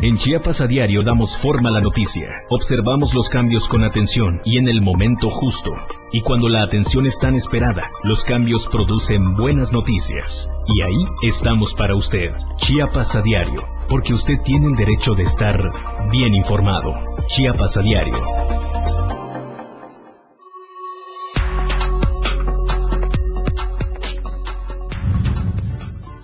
[0.00, 4.58] En Chiapas a diario damos forma a la noticia, observamos los cambios con atención y
[4.58, 5.72] en el momento justo.
[6.10, 10.50] Y cuando la atención es tan esperada, los cambios producen buenas noticias.
[10.66, 12.32] Y ahí estamos para usted.
[12.56, 15.70] Chiapas a diario, porque usted tiene el derecho de estar
[16.10, 16.90] bien informado.
[17.28, 18.69] Chiapas a diario.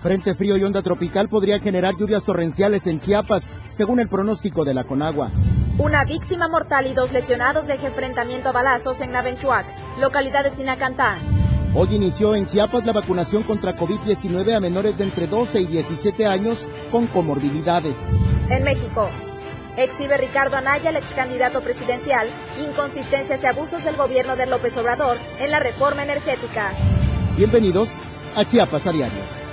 [0.07, 4.73] Frente frío y onda tropical podría generar lluvias torrenciales en Chiapas, según el pronóstico de
[4.73, 5.33] la Conagua.
[5.79, 9.65] Una víctima mortal y dos lesionados deja enfrentamiento a balazos en Navenchuac,
[9.97, 11.19] localidad de Sinacantán.
[11.75, 16.25] Hoy inició en Chiapas la vacunación contra COVID-19 a menores de entre 12 y 17
[16.25, 18.07] años con comorbilidades.
[18.49, 19.09] En México,
[19.75, 25.17] exhibe Ricardo Anaya, el ex candidato presidencial, inconsistencias y abusos del gobierno de López Obrador
[25.41, 26.71] en la reforma energética.
[27.35, 27.89] Bienvenidos
[28.37, 29.46] a Chiapas a Diario.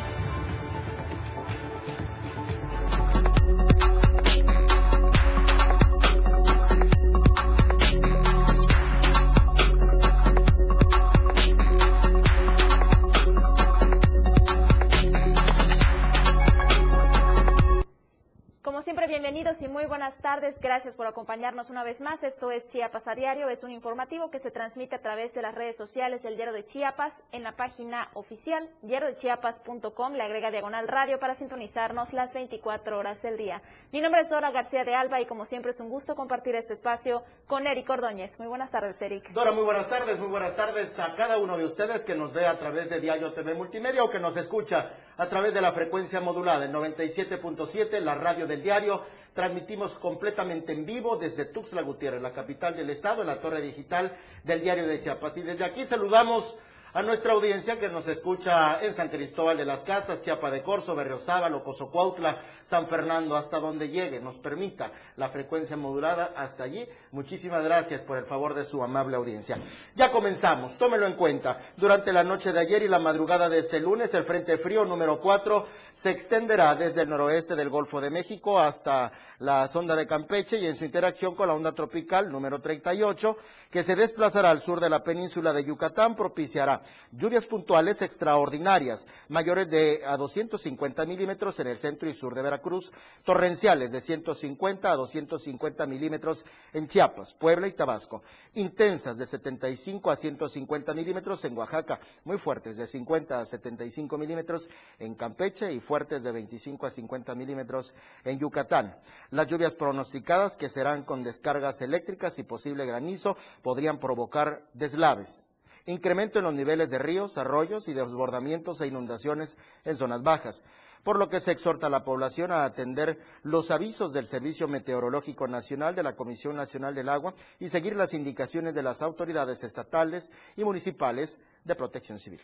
[18.85, 20.61] Bienvenidos y muy buenas tardes.
[20.61, 22.23] Gracias por acompañarnos una vez más.
[22.23, 23.49] Esto es Chiapas a Diario.
[23.49, 26.67] Es un informativo que se transmite a través de las redes sociales del Diario de
[26.67, 30.12] Chiapas en la página oficial diariodechiapas.com.
[30.12, 33.62] Le agrega diagonal radio para sintonizarnos las 24 horas del día.
[33.91, 36.75] Mi nombre es Dora García de Alba y como siempre es un gusto compartir este
[36.75, 38.39] espacio con Eric Ordóñez.
[38.39, 39.33] Muy buenas tardes, Eric.
[39.33, 40.19] Dora, muy buenas tardes.
[40.19, 43.33] Muy buenas tardes a cada uno de ustedes que nos ve a través de Diario
[43.33, 48.15] TV Multimedia o que nos escucha a través de la frecuencia modulada, el 97.7, la
[48.15, 49.03] radio del diario.
[49.33, 54.17] Transmitimos completamente en vivo desde Tuxtla Gutiérrez, la capital del estado, en la torre digital
[54.45, 55.37] del diario de Chiapas.
[55.37, 56.59] Y desde aquí saludamos
[56.95, 60.95] a nuestra audiencia que nos escucha en San Cristóbal de las Casas, Chiapa de Corzo,
[60.95, 66.87] Berriozábal, Cozocuautla, San Fernando, hasta donde llegue, nos permita la frecuencia modulada hasta allí.
[67.11, 69.59] Muchísimas gracias por el favor de su amable audiencia.
[69.97, 71.60] Ya comenzamos, tómelo en cuenta.
[71.77, 75.21] Durante la noche de ayer y la madrugada de este lunes, el Frente Frío número
[75.21, 80.59] 4 se extenderá desde el noroeste del Golfo de México hasta la sonda de Campeche
[80.59, 83.37] y en su interacción con la onda tropical número 38,
[83.71, 89.71] que se desplazará al sur de la península de Yucatán, propiciará lluvias puntuales extraordinarias, mayores
[89.71, 92.93] de a 250 milímetros en el centro y sur de Veracruz,
[93.25, 98.23] torrenciales de 150 a 250 milímetros en Chiapas, Puebla y Tabasco,
[98.55, 104.69] intensas de 75 a 150 milímetros en Oaxaca, muy fuertes de 50 a 75 milímetros
[104.99, 107.94] en Campeche y fuertes de 25 a 50 milímetros
[108.25, 108.97] en Yucatán.
[109.31, 115.44] Las lluvias pronosticadas, que serán con descargas eléctricas y posible granizo, podrían provocar deslaves.
[115.87, 120.65] Incremento en los niveles de ríos, arroyos y desbordamientos e inundaciones en zonas bajas
[121.05, 125.47] por lo que se exhorta a la población a atender los avisos del Servicio Meteorológico
[125.47, 130.33] Nacional de la Comisión Nacional del Agua y seguir las indicaciones de las autoridades estatales
[130.56, 132.41] y municipales de protección civil.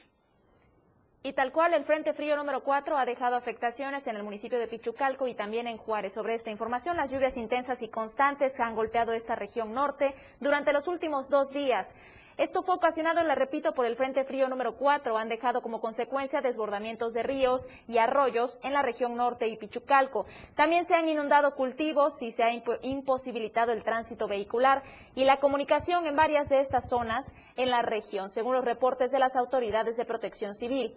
[1.22, 4.68] Y tal cual, el Frente Frío número 4 ha dejado afectaciones en el municipio de
[4.68, 6.14] Pichucalco y también en Juárez.
[6.14, 10.88] Sobre esta información, las lluvias intensas y constantes han golpeado esta región norte durante los
[10.88, 11.94] últimos dos días.
[12.36, 15.16] Esto fue ocasionado, le repito, por el Frente Frío número 4.
[15.16, 20.26] Han dejado como consecuencia desbordamientos de ríos y arroyos en la región norte y Pichucalco.
[20.54, 22.52] También se han inundado cultivos y se ha
[22.82, 24.82] imposibilitado el tránsito vehicular
[25.14, 29.18] y la comunicación en varias de estas zonas en la región, según los reportes de
[29.18, 30.94] las autoridades de protección civil.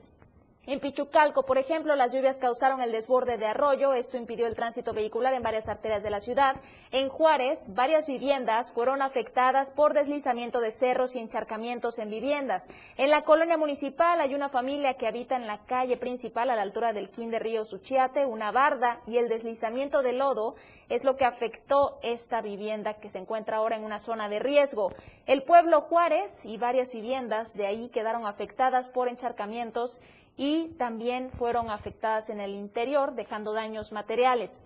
[0.65, 4.93] En Pichucalco, por ejemplo, las lluvias causaron el desborde de arroyo, esto impidió el tránsito
[4.93, 6.55] vehicular en varias arterias de la ciudad.
[6.89, 12.69] En Juárez, varias viviendas fueron afectadas por deslizamiento de cerros y encharcamientos en viviendas.
[12.95, 16.61] En la colonia municipal hay una familia que habita en la calle principal a la
[16.61, 20.55] altura del Quín de Río Suchiate, una barda y el deslizamiento de lodo
[20.87, 24.93] es lo que afectó esta vivienda que se encuentra ahora en una zona de riesgo.
[25.25, 29.99] El pueblo Juárez y varias viviendas de ahí quedaron afectadas por encharcamientos
[30.37, 34.61] y también fueron afectadas en el interior, dejando daños materiales.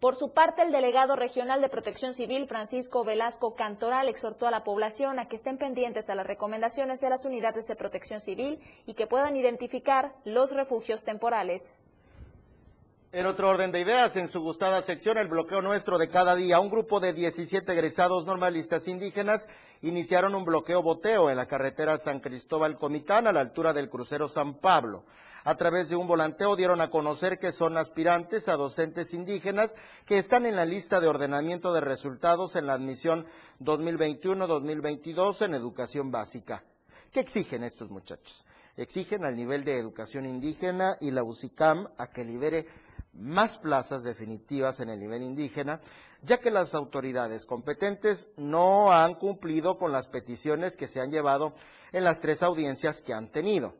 [0.00, 4.62] Por su parte, el delegado regional de Protección Civil, Francisco Velasco Cantoral, exhortó a la
[4.62, 8.92] población a que estén pendientes a las recomendaciones de las unidades de protección civil y
[8.92, 11.76] que puedan identificar los refugios temporales.
[13.12, 16.60] En otro orden de ideas, en su gustada sección, el bloqueo nuestro de cada día,
[16.60, 19.48] un grupo de 17 egresados normalistas indígenas
[19.82, 24.28] iniciaron un bloqueo boteo en la carretera San Cristóbal Comitán a la altura del crucero
[24.28, 25.04] San Pablo.
[25.44, 30.18] A través de un volanteo dieron a conocer que son aspirantes a docentes indígenas que
[30.18, 33.26] están en la lista de ordenamiento de resultados en la admisión
[33.60, 36.64] 2021-2022 en educación básica.
[37.12, 38.44] ¿Qué exigen estos muchachos?
[38.76, 42.66] Exigen al nivel de educación indígena y la UCICAM a que libere
[43.18, 45.80] más plazas definitivas en el nivel indígena,
[46.22, 51.54] ya que las autoridades competentes no han cumplido con las peticiones que se han llevado
[51.92, 53.74] en las tres audiencias que han tenido.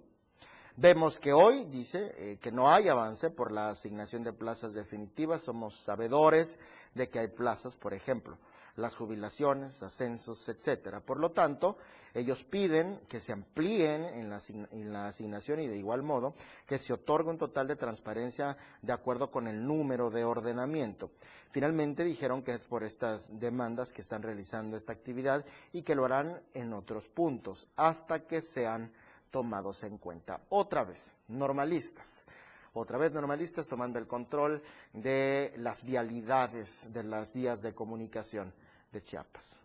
[0.77, 5.43] Vemos que hoy, dice, eh, que no hay avance por la asignación de plazas definitivas.
[5.43, 6.59] Somos sabedores
[6.95, 8.37] de que hay plazas, por ejemplo,
[8.77, 11.01] las jubilaciones, ascensos, etcétera.
[11.01, 11.79] Por lo tanto,
[12.15, 14.41] ellos piden que se amplíen en la,
[14.71, 16.35] en la, asignación y de igual modo
[16.67, 21.11] que se otorgue un total de transparencia de acuerdo con el número de ordenamiento.
[21.51, 26.05] Finalmente dijeron que es por estas demandas que están realizando esta actividad y que lo
[26.05, 28.93] harán en otros puntos hasta que sean
[29.31, 30.41] tomados en cuenta.
[30.49, 32.27] Otra vez, normalistas.
[32.73, 34.63] Otra vez normalistas tomando el control
[34.93, 38.53] de las vialidades de las vías de comunicación
[39.03, 39.61] Chiapas.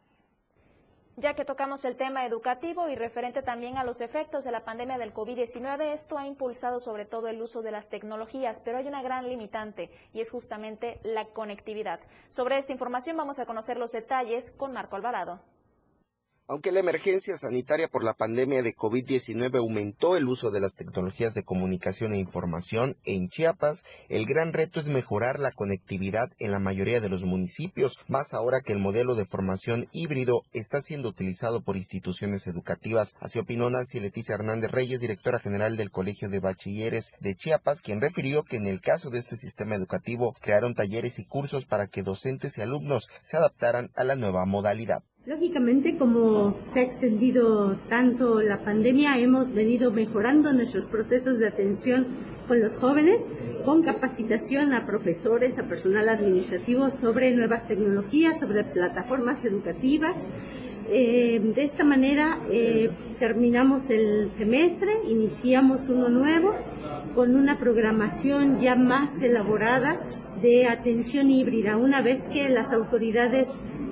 [1.18, 4.98] Ya que tocamos el tema educativo y referente también a los efectos de la pandemia
[4.98, 9.02] del COVID-19, esto ha impulsado sobre todo el uso de las tecnologías, pero hay una
[9.02, 12.00] gran limitante y es justamente la conectividad.
[12.30, 15.42] Sobre esta información vamos a conocer los detalles con Marco Alvarado.
[16.52, 21.34] Aunque la emergencia sanitaria por la pandemia de COVID-19 aumentó el uso de las tecnologías
[21.34, 26.60] de comunicación e información en Chiapas, el gran reto es mejorar la conectividad en la
[26.60, 31.62] mayoría de los municipios, más ahora que el modelo de formación híbrido está siendo utilizado
[31.62, 33.16] por instituciones educativas.
[33.22, 38.02] Así opinó Nancy Leticia Hernández Reyes, directora general del Colegio de Bachilleres de Chiapas, quien
[38.02, 42.04] refirió que en el caso de este sistema educativo crearon talleres y cursos para que
[42.04, 45.02] docentes y alumnos se adaptaran a la nueva modalidad.
[45.32, 52.06] Lógicamente, como se ha extendido tanto la pandemia, hemos venido mejorando nuestros procesos de atención
[52.50, 53.30] con los jóvenes,
[53.64, 60.18] con capacitación a profesores, a personal administrativo sobre nuevas tecnologías, sobre plataformas educativas.
[60.90, 66.54] Eh, de esta manera eh, terminamos el semestre, iniciamos uno nuevo
[67.16, 70.02] con una programación ya más elaborada
[70.42, 73.48] de atención híbrida, una vez que las autoridades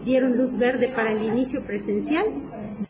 [0.10, 2.26] dieron luz verde para el inicio presencial.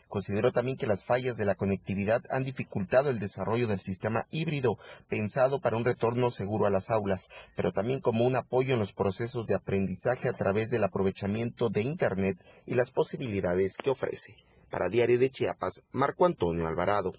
[0.08, 4.78] Consideró también que las fallas de la conectividad han dificultado el desarrollo del sistema híbrido,
[5.06, 8.94] pensado para un retorno seguro a las aulas, pero también como un apoyo en los
[8.94, 14.36] procesos de aprendizaje a través del aprovechamiento de Internet y las posibilidades que ofrece.
[14.70, 17.12] Para Diario de Chiapas, Marco Antonio Alvarado.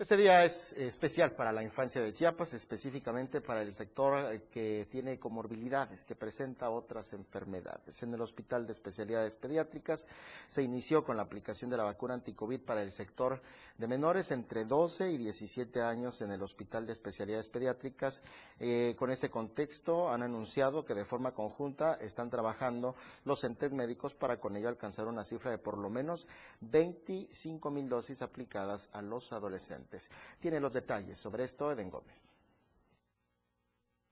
[0.00, 4.88] Este día es especial para la infancia de Chiapas, específicamente para el sector eh, que
[4.90, 8.02] tiene comorbilidades, que presenta otras enfermedades.
[8.02, 10.06] En el Hospital de Especialidades Pediátricas
[10.46, 13.42] se inició con la aplicación de la vacuna anticovid para el sector
[13.76, 18.22] de menores entre 12 y 17 años en el Hospital de Especialidades Pediátricas.
[18.58, 24.14] Eh, con este contexto han anunciado que de forma conjunta están trabajando los entes médicos
[24.14, 26.26] para con ello alcanzar una cifra de por lo menos
[26.62, 29.89] 25 mil dosis aplicadas a los adolescentes.
[30.38, 32.32] Tiene los detalles sobre esto Eden Gómez.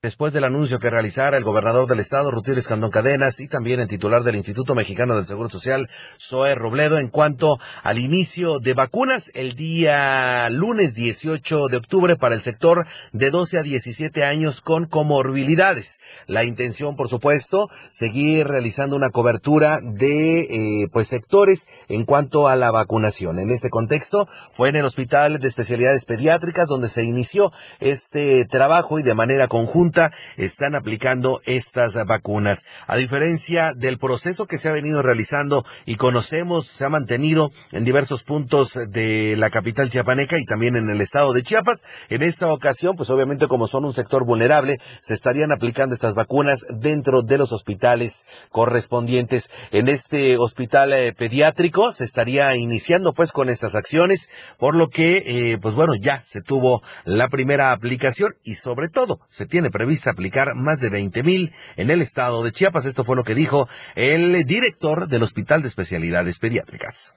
[0.01, 3.89] Después del anuncio que realizara el gobernador del estado, Rutilio Escandón Cadenas, y también el
[3.89, 9.29] titular del Instituto Mexicano del Seguro Social, Zoe Robledo, en cuanto al inicio de vacunas
[9.33, 14.85] el día lunes 18 de octubre para el sector de 12 a 17 años con
[14.85, 15.99] comorbilidades.
[16.27, 22.55] La intención, por supuesto, seguir realizando una cobertura de eh, pues sectores en cuanto a
[22.55, 23.37] la vacunación.
[23.37, 28.97] En este contexto, fue en el Hospital de Especialidades Pediátricas donde se inició este trabajo
[28.97, 29.88] y de manera conjunta
[30.37, 32.63] están aplicando estas vacunas.
[32.87, 37.83] A diferencia del proceso que se ha venido realizando y conocemos, se ha mantenido en
[37.83, 42.51] diversos puntos de la capital chiapaneca y también en el estado de Chiapas, en esta
[42.51, 47.37] ocasión, pues obviamente como son un sector vulnerable, se estarían aplicando estas vacunas dentro de
[47.37, 49.49] los hospitales correspondientes.
[49.71, 55.23] En este hospital eh, pediátrico se estaría iniciando pues con estas acciones, por lo que,
[55.25, 60.11] eh, pues bueno, ya se tuvo la primera aplicación y sobre todo se tiene prevista
[60.11, 62.85] aplicar más de 20 mil en el estado de Chiapas.
[62.85, 67.15] Esto fue lo que dijo el director del Hospital de Especialidades Pediátricas.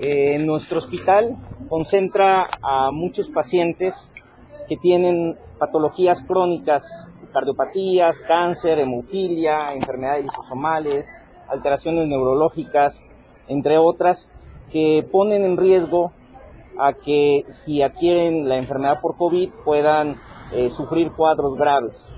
[0.00, 1.36] Eh, nuestro hospital
[1.68, 4.10] concentra a muchos pacientes
[4.68, 11.14] que tienen patologías crónicas, cardiopatías, cáncer, hemofilia, enfermedades lisosomales,
[11.48, 13.00] alteraciones neurológicas,
[13.46, 14.28] entre otras,
[14.72, 16.12] que ponen en riesgo
[16.78, 20.16] a que si adquieren la enfermedad por COVID puedan
[20.52, 22.08] eh, sufrir cuadros graves.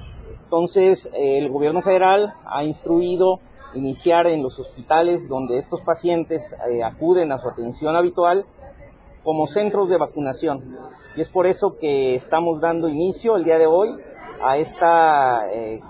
[0.45, 3.41] Entonces, eh, el gobierno federal ha instruido
[3.75, 8.47] iniciar en los hospitales donde estos pacientes eh, acuden a su atención habitual
[9.25, 10.77] como centros de vacunación.
[11.17, 13.97] Y es por eso que estamos dando inicio el día de hoy
[14.43, 15.43] a esta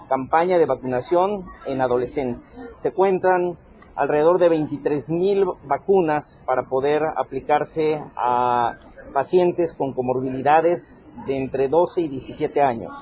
[0.09, 2.71] campaña de vacunación en adolescentes.
[2.77, 3.59] Se cuentan
[3.97, 8.79] alrededor de 23 mil vacunas para poder aplicarse a
[9.13, 12.93] pacientes con comorbilidades de entre 12 y 17 años.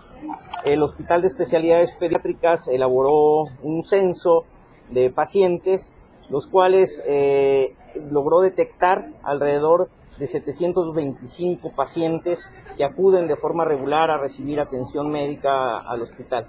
[0.64, 4.44] el Hospital de Especialidades Pediátricas elaboró un censo
[4.90, 5.92] de pacientes,
[6.28, 7.75] los cuales eh,
[8.11, 12.46] logró detectar alrededor de 725 pacientes
[12.76, 16.46] que acuden de forma regular a recibir atención médica al hospital.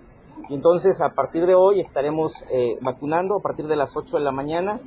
[0.49, 4.23] Y entonces a partir de hoy estaremos eh, vacunando a partir de las 8 de
[4.23, 4.79] la mañana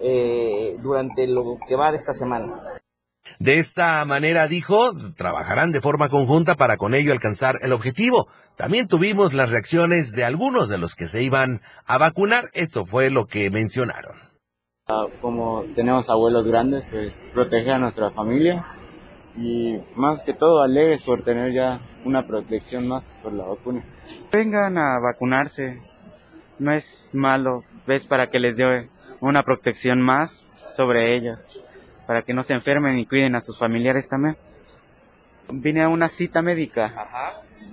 [0.00, 2.80] eh, durante lo que va de esta semana.
[3.38, 8.28] De esta manera, dijo, trabajarán de forma conjunta para con ello alcanzar el objetivo.
[8.56, 12.50] También tuvimos las reacciones de algunos de los que se iban a vacunar.
[12.52, 14.16] Esto fue lo que mencionaron.
[14.88, 18.66] Ah, como tenemos abuelos grandes, pues proteger a nuestra familia
[19.36, 23.82] y más que todo alegres por tener ya una protección más por la vacuna.
[24.30, 25.80] Vengan a vacunarse,
[26.58, 28.88] no es malo, ves para que les dé
[29.20, 30.46] una protección más
[30.76, 31.38] sobre ellos,
[32.06, 34.36] para que no se enfermen y cuiden a sus familiares también.
[35.50, 36.94] Vine a una cita médica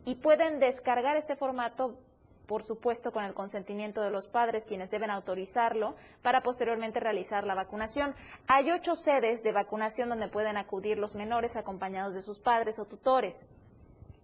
[0.04, 1.97] y pueden descargar este formato
[2.46, 7.54] por supuesto con el consentimiento de los padres, quienes deben autorizarlo, para posteriormente realizar la
[7.54, 8.14] vacunación.
[8.46, 12.84] Hay ocho sedes de vacunación donde pueden acudir los menores acompañados de sus padres o
[12.84, 13.46] tutores.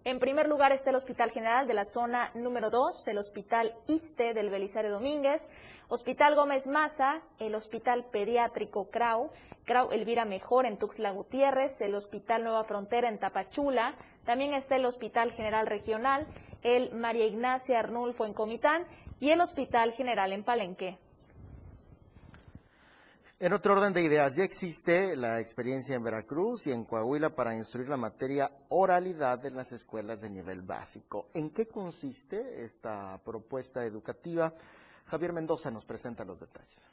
[0.05, 4.33] En primer lugar está el Hospital General de la zona número 2, el Hospital ISTE
[4.33, 5.51] del Belisario Domínguez,
[5.89, 9.31] Hospital Gómez Maza, el Hospital Pediátrico CRAU,
[9.65, 14.87] CRAU Elvira Mejor en Tuxtla Gutiérrez, el Hospital Nueva Frontera en Tapachula, también está el
[14.87, 16.27] Hospital General Regional,
[16.63, 18.87] el María Ignacia Arnulfo en Comitán
[19.21, 20.99] y el Hospital General en Palenque.
[23.41, 27.55] En otro orden de ideas, ya existe la experiencia en Veracruz y en Coahuila para
[27.55, 31.29] instruir la materia oralidad en las escuelas de nivel básico.
[31.35, 34.53] ¿En qué consiste esta propuesta educativa?
[35.07, 36.91] Javier Mendoza nos presenta los detalles.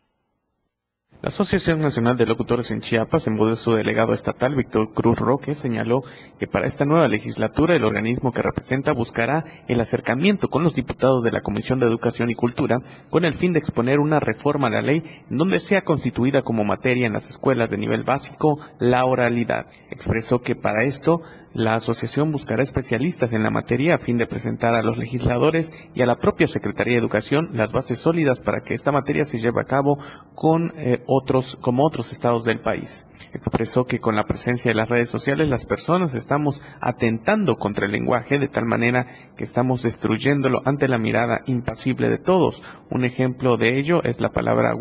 [1.21, 5.17] La Asociación Nacional de Locutores en Chiapas, en voz de su delegado estatal, Víctor Cruz
[5.17, 6.03] Roque, señaló
[6.37, 11.23] que para esta nueva legislatura el organismo que representa buscará el acercamiento con los diputados
[11.23, 14.71] de la Comisión de Educación y Cultura con el fin de exponer una reforma a
[14.71, 19.05] la ley en donde sea constituida como materia en las escuelas de nivel básico la
[19.05, 19.67] oralidad.
[19.89, 21.21] Expresó que para esto
[21.55, 26.01] la asociación buscará especialistas en la materia a fin de presentar a los legisladores y
[26.01, 29.61] a la propia Secretaría de Educación las bases sólidas para que esta materia se lleve
[29.61, 29.97] a cabo
[30.35, 33.07] con eh, otros, como otros estados del país.
[33.33, 37.93] Expresó que con la presencia de las redes sociales las personas estamos atentando contra el
[37.93, 39.07] lenguaje de tal manera
[39.37, 42.63] que estamos destruyéndolo ante la mirada impasible de todos.
[42.89, 44.73] Un ejemplo de ello es la palabra.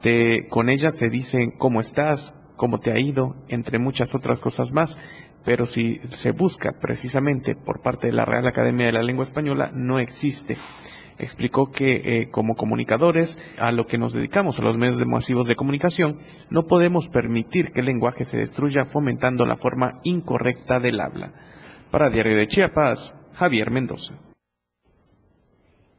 [0.00, 4.72] Te- con ella se dicen cómo estás, cómo te ha ido, entre muchas otras cosas
[4.72, 4.98] más.
[5.48, 9.70] Pero si se busca precisamente por parte de la Real Academia de la Lengua Española,
[9.72, 10.58] no existe.
[11.16, 15.56] Explicó que eh, como comunicadores, a lo que nos dedicamos, a los medios masivos de
[15.56, 16.18] comunicación,
[16.50, 21.32] no podemos permitir que el lenguaje se destruya fomentando la forma incorrecta del habla.
[21.90, 24.27] Para Diario de Chiapas, Javier Mendoza.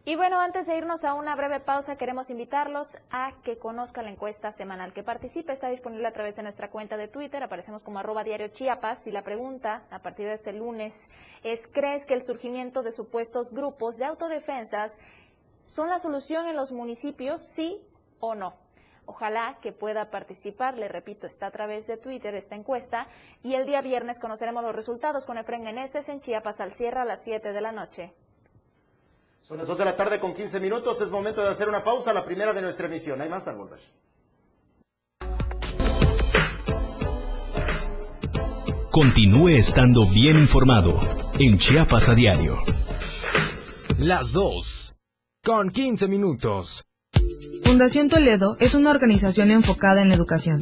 [0.10, 4.10] Y bueno, antes de irnos a una breve pausa, queremos invitarlos a que conozcan la
[4.10, 5.54] encuesta semanal que participe.
[5.54, 9.06] Está disponible a través de nuestra cuenta de Twitter, aparecemos como arroba diario Chiapas.
[9.06, 11.12] Y la pregunta, a partir de este lunes,
[11.44, 14.98] es, ¿crees que el surgimiento de supuestos grupos de autodefensas
[15.64, 17.80] son la solución en los municipios, sí
[18.20, 18.56] o no?
[19.06, 23.08] Ojalá que pueda participar, le repito, está a través de Twitter esta encuesta
[23.44, 27.06] y el día viernes conoceremos los resultados con Efren Meneses en Chiapas al cierre a
[27.06, 28.12] las 7 de la noche.
[29.42, 32.14] Son las 2 de la tarde con 15 minutos, es momento de hacer una pausa,
[32.14, 33.22] la primera de nuestra emisión.
[33.22, 33.80] Hay más al volver.
[38.92, 41.00] Continúe estando bien informado
[41.40, 42.58] en Chiapas a diario.
[43.98, 44.96] Las 2
[45.44, 46.84] con 15 minutos.
[47.64, 50.62] Fundación Toledo es una organización enfocada en la educación.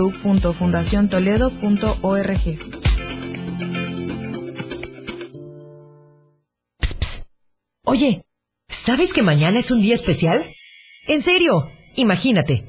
[0.00, 2.58] www.fundaciontoledo.org.
[7.84, 8.24] Oye,
[8.68, 10.42] ¿sabes que mañana es un día especial?
[11.08, 11.62] En serio,
[11.96, 12.68] imagínate.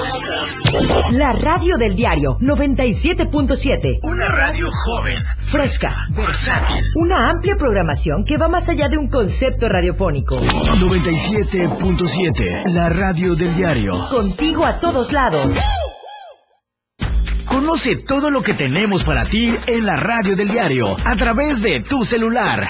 [1.11, 3.99] La radio del diario 97.7.
[4.03, 6.83] Una radio joven, fresca, versátil.
[6.95, 10.39] Una amplia programación que va más allá de un concepto radiofónico.
[10.39, 12.71] 97.7.
[12.71, 14.07] La radio del diario.
[14.09, 15.53] Contigo a todos lados.
[17.45, 21.81] Conoce todo lo que tenemos para ti en la radio del diario a través de
[21.81, 22.69] tu celular.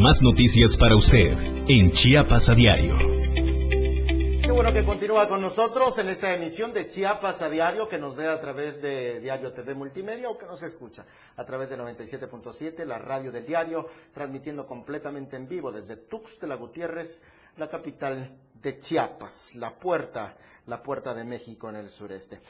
[0.00, 1.36] Más noticias para usted
[1.68, 2.96] en Chiapas a diario.
[2.96, 8.16] Qué bueno que continúa con nosotros en esta emisión de Chiapas a diario, que nos
[8.16, 11.04] ve a través de Diario TV Multimedia o que nos escucha
[11.36, 17.22] a través de 97.7, la radio del diario, transmitiendo completamente en vivo desde Tuxtla Gutiérrez,
[17.58, 20.34] la capital de Chiapas, la puerta,
[20.66, 22.40] la puerta de México en el sureste.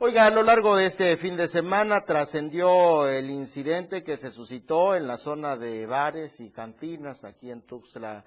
[0.00, 4.96] Oiga, a lo largo de este fin de semana trascendió el incidente que se suscitó
[4.96, 8.24] en la zona de bares y cantinas aquí en Tuxtla,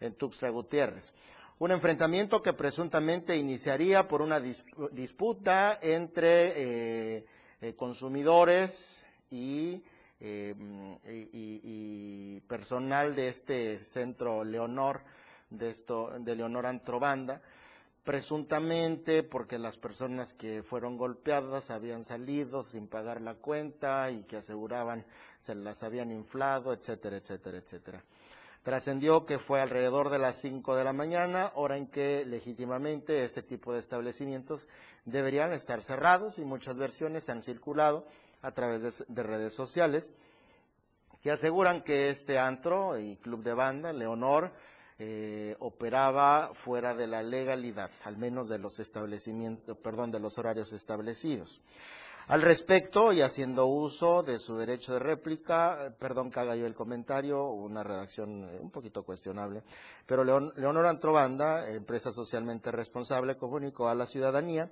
[0.00, 1.14] en Tuxtla Gutiérrez.
[1.58, 7.26] Un enfrentamiento que presuntamente iniciaría por una disputa entre eh,
[7.62, 9.82] eh, consumidores y,
[10.20, 10.54] eh,
[11.06, 15.00] y, y, personal de este centro Leonor,
[15.48, 17.40] de, esto, de Leonor Antrobanda
[18.06, 24.36] presuntamente porque las personas que fueron golpeadas habían salido sin pagar la cuenta y que
[24.36, 25.04] aseguraban
[25.40, 28.04] se las habían inflado, etcétera, etcétera, etcétera.
[28.62, 33.42] Trascendió que fue alrededor de las 5 de la mañana, hora en que legítimamente este
[33.42, 34.68] tipo de establecimientos
[35.04, 38.06] deberían estar cerrados y muchas versiones han circulado
[38.40, 40.14] a través de, de redes sociales
[41.22, 44.52] que aseguran que este antro y club de banda, Leonor,
[44.98, 50.72] eh, operaba fuera de la legalidad, al menos de los establecimientos, perdón, de los horarios
[50.72, 51.60] establecidos.
[52.28, 56.74] Al respecto, y haciendo uso de su derecho de réplica, perdón que haga yo el
[56.74, 59.62] comentario, una redacción eh, un poquito cuestionable,
[60.06, 64.70] pero Leon, Leonor Antrobanda, empresa socialmente responsable, comunicó a la ciudadanía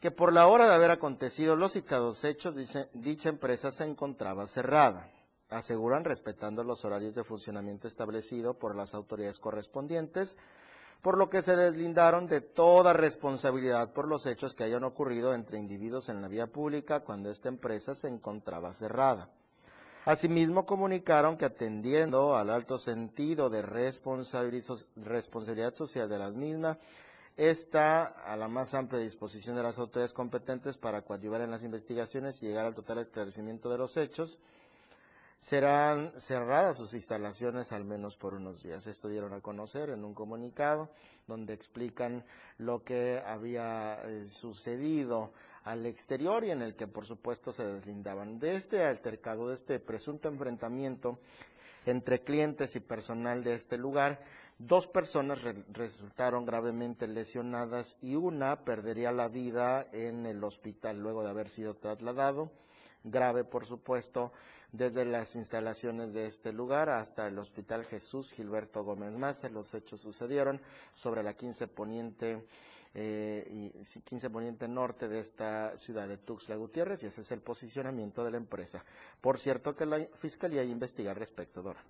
[0.00, 4.46] que por la hora de haber acontecido los citados hechos, dice, dicha empresa se encontraba
[4.46, 5.10] cerrada
[5.52, 10.38] aseguran respetando los horarios de funcionamiento establecido por las autoridades correspondientes,
[11.02, 15.58] por lo que se deslindaron de toda responsabilidad por los hechos que hayan ocurrido entre
[15.58, 19.28] individuos en la vía pública cuando esta empresa se encontraba cerrada.
[20.04, 26.78] Asimismo, comunicaron que atendiendo al alto sentido de responsabilidad social de las mismas,
[27.36, 32.42] está a la más amplia disposición de las autoridades competentes para coadyuvar en las investigaciones
[32.42, 34.38] y llegar al total esclarecimiento de los hechos.
[35.42, 38.86] Serán cerradas sus instalaciones al menos por unos días.
[38.86, 40.88] Esto dieron a conocer en un comunicado
[41.26, 42.24] donde explican
[42.58, 45.32] lo que había eh, sucedido
[45.64, 48.38] al exterior y en el que por supuesto se deslindaban.
[48.38, 51.18] De este altercado, de este presunto enfrentamiento
[51.86, 54.20] entre clientes y personal de este lugar,
[54.58, 55.40] Dos personas
[55.72, 61.74] resultaron gravemente lesionadas y una perdería la vida en el hospital luego de haber sido
[61.74, 62.52] trasladado,
[63.02, 64.30] grave por supuesto,
[64.72, 69.48] desde las instalaciones de este lugar hasta el Hospital Jesús Gilberto Gómez Maza.
[69.50, 70.60] Los hechos sucedieron
[70.94, 72.44] sobre la 15 Poniente
[72.94, 77.40] eh, y 15 Poniente Norte de esta ciudad de Tuxtla Gutiérrez y ese es el
[77.40, 78.82] posicionamiento de la empresa.
[79.20, 81.80] Por cierto que la Fiscalía investiga al respecto, Dora.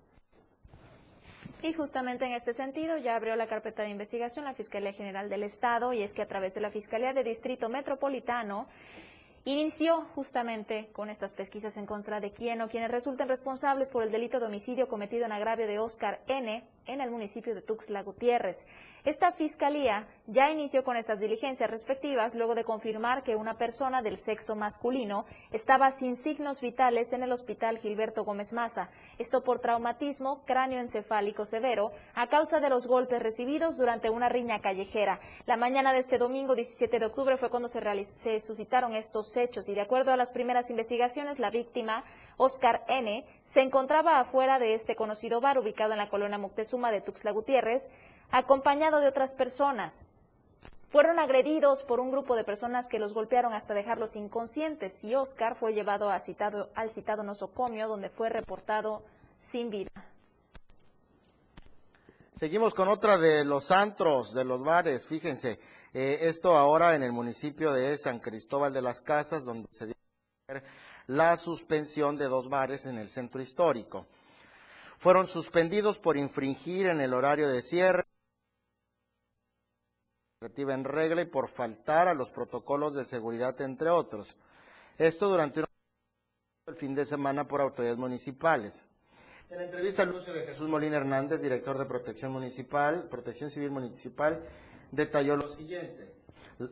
[1.61, 5.43] Y justamente en este sentido ya abrió la carpeta de investigación la Fiscalía General del
[5.43, 8.67] Estado y es que a través de la Fiscalía de Distrito Metropolitano
[9.45, 14.11] inició justamente con estas pesquisas en contra de quién o quienes resulten responsables por el
[14.11, 16.63] delito de homicidio cometido en agravio de Oscar N.
[16.85, 18.65] en el municipio de Tuxtla Gutiérrez.
[19.03, 24.17] Esta fiscalía ya inició con estas diligencias respectivas luego de confirmar que una persona del
[24.17, 30.45] sexo masculino estaba sin signos vitales en el hospital Gilberto Gómez Maza, esto por traumatismo
[30.45, 35.19] cráneoencefálico severo a causa de los golpes recibidos durante una riña callejera.
[35.45, 39.67] La mañana de este domingo 17 de octubre fue cuando se, se suscitaron estos hechos
[39.67, 42.05] y de acuerdo a las primeras investigaciones la víctima,
[42.37, 47.01] Oscar N., se encontraba afuera de este conocido bar ubicado en la colonia Moctezuma de
[47.01, 47.89] Tuxtla Gutiérrez,
[48.31, 50.05] acompañado de otras personas.
[50.89, 55.55] Fueron agredidos por un grupo de personas que los golpearon hasta dejarlos inconscientes y Oscar
[55.55, 59.01] fue llevado al citado nosocomio donde fue reportado
[59.39, 59.89] sin vida.
[62.33, 65.59] Seguimos con otra de los antros, de los bares, fíjense,
[65.93, 69.95] eh, esto ahora en el municipio de San Cristóbal de las Casas, donde se dio
[71.07, 74.07] la suspensión de dos bares en el centro histórico.
[74.97, 78.05] Fueron suspendidos por infringir en el horario de cierre
[80.55, 84.37] en regla y por faltar a los protocolos de seguridad, entre otros.
[84.97, 85.65] Esto durante un
[86.67, 88.85] el fin de semana por autoridades municipales.
[89.49, 94.41] En la entrevista, Lucio de Jesús Molina Hernández, director de Protección Municipal, Protección Civil Municipal,
[94.91, 96.13] detalló lo siguiente.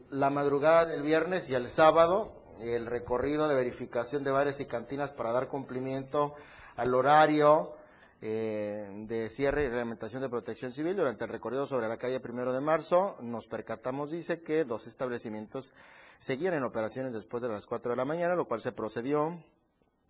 [0.10, 5.14] La madrugada del viernes y el sábado, el recorrido de verificación de bares y cantinas
[5.14, 6.36] para dar cumplimiento
[6.76, 7.76] al horario
[8.22, 12.54] eh, de cierre y reglamentación de protección civil durante el recorrido sobre la calle primero
[12.54, 13.18] de marzo.
[13.22, 15.74] Nos percatamos, dice, que dos establecimientos
[16.20, 19.44] seguían en operaciones después de las 4 de la mañana, lo cual se procedió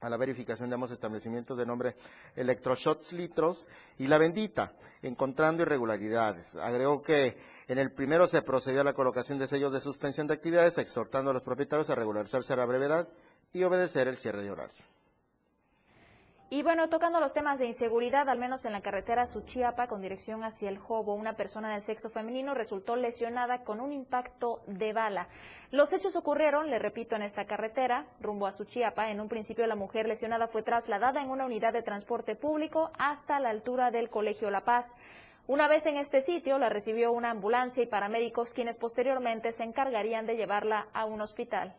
[0.01, 1.95] a la verificación de ambos establecimientos de nombre
[2.35, 6.57] Electroshots Litros y La Bendita, encontrando irregularidades.
[6.57, 7.37] Agregó que
[7.71, 11.31] en el primero se procedió a la colocación de sellos de suspensión de actividades, exhortando
[11.31, 13.07] a los propietarios a regularizarse a la brevedad
[13.53, 14.84] y obedecer el cierre de horario.
[16.53, 20.43] Y bueno, tocando los temas de inseguridad, al menos en la carretera Suchiapa con dirección
[20.43, 25.29] hacia el Jobo, una persona del sexo femenino resultó lesionada con un impacto de bala.
[25.71, 29.12] Los hechos ocurrieron, le repito, en esta carretera, rumbo a Suchiapa.
[29.12, 33.39] En un principio la mujer lesionada fue trasladada en una unidad de transporte público hasta
[33.39, 34.97] la altura del Colegio La Paz.
[35.47, 40.25] Una vez en este sitio, la recibió una ambulancia y paramédicos quienes posteriormente se encargarían
[40.25, 41.75] de llevarla a un hospital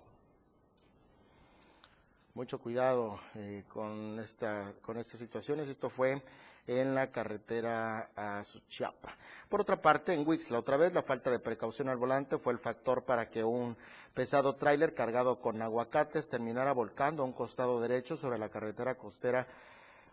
[2.35, 5.69] mucho cuidado eh, con, esta, con estas situaciones.
[5.69, 6.23] Esto fue
[6.67, 9.17] en la carretera a Suchiapa.
[9.49, 12.53] Por otra parte, en Wix, la otra vez, la falta de precaución al volante fue
[12.53, 13.77] el factor para que un
[14.15, 19.47] pesado tráiler cargado con aguacates terminara volcando a un costado derecho sobre la carretera costera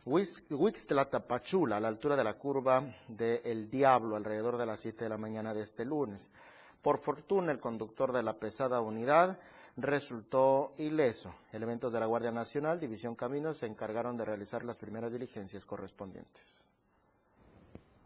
[0.05, 5.09] Huixtla-Tapachula, a la altura de la curva de El Diablo, alrededor de las 7 de
[5.09, 6.29] la mañana de este lunes.
[6.81, 9.37] Por fortuna, el conductor de la pesada unidad
[9.77, 11.33] resultó ileso.
[11.51, 16.65] Elementos de la Guardia Nacional, División Caminos, se encargaron de realizar las primeras diligencias correspondientes.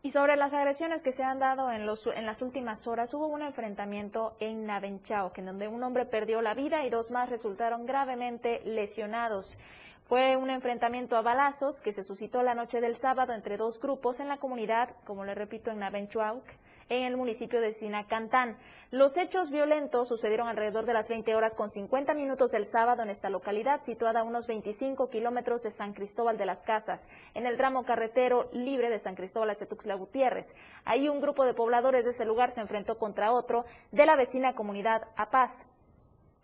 [0.02, 3.28] Y sobre las agresiones que se han dado en, los, en las últimas horas, hubo
[3.28, 7.86] un enfrentamiento en Navenchao, en donde un hombre perdió la vida y dos más resultaron
[7.86, 9.58] gravemente lesionados.
[10.06, 14.20] Fue un enfrentamiento a balazos que se suscitó la noche del sábado entre dos grupos
[14.20, 16.42] en la comunidad, como le repito, en Navenchao,
[16.90, 18.58] en el municipio de Sinacantán.
[18.92, 23.10] Los hechos violentos sucedieron alrededor de las 20 horas con 50 minutos el sábado en
[23.10, 27.58] esta localidad, situada a unos 25 kilómetros de San Cristóbal de las Casas, en el
[27.58, 30.56] tramo carretero libre de San Cristóbal a Cetuxla Gutiérrez.
[30.84, 34.54] Ahí un grupo de pobladores de ese lugar se enfrentó contra otro de la vecina
[34.54, 35.70] comunidad A Paz.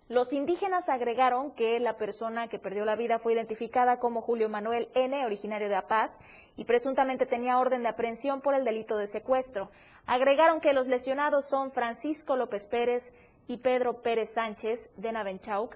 [0.10, 4.90] Los indígenas agregaron que la persona que perdió la vida fue identificada como Julio Manuel
[4.96, 6.20] N., originario de Apaz,
[6.56, 9.70] y presuntamente tenía orden de aprehensión por el delito de secuestro.
[10.08, 13.14] Agregaron que los lesionados son Francisco López Pérez
[13.46, 15.76] y Pedro Pérez Sánchez de Navenchauc,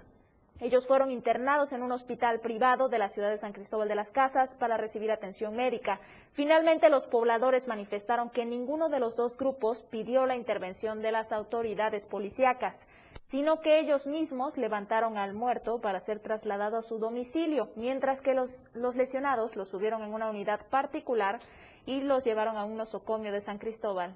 [0.64, 4.12] ellos fueron internados en un hospital privado de la ciudad de San Cristóbal de las
[4.12, 6.00] Casas para recibir atención médica.
[6.32, 11.34] Finalmente, los pobladores manifestaron que ninguno de los dos grupos pidió la intervención de las
[11.34, 12.88] autoridades policíacas,
[13.28, 18.34] sino que ellos mismos levantaron al muerto para ser trasladado a su domicilio, mientras que
[18.34, 21.40] los, lesionados los subieron en una unidad particular
[21.86, 24.16] y los llevaron a un nosocomio de San Cristóbal.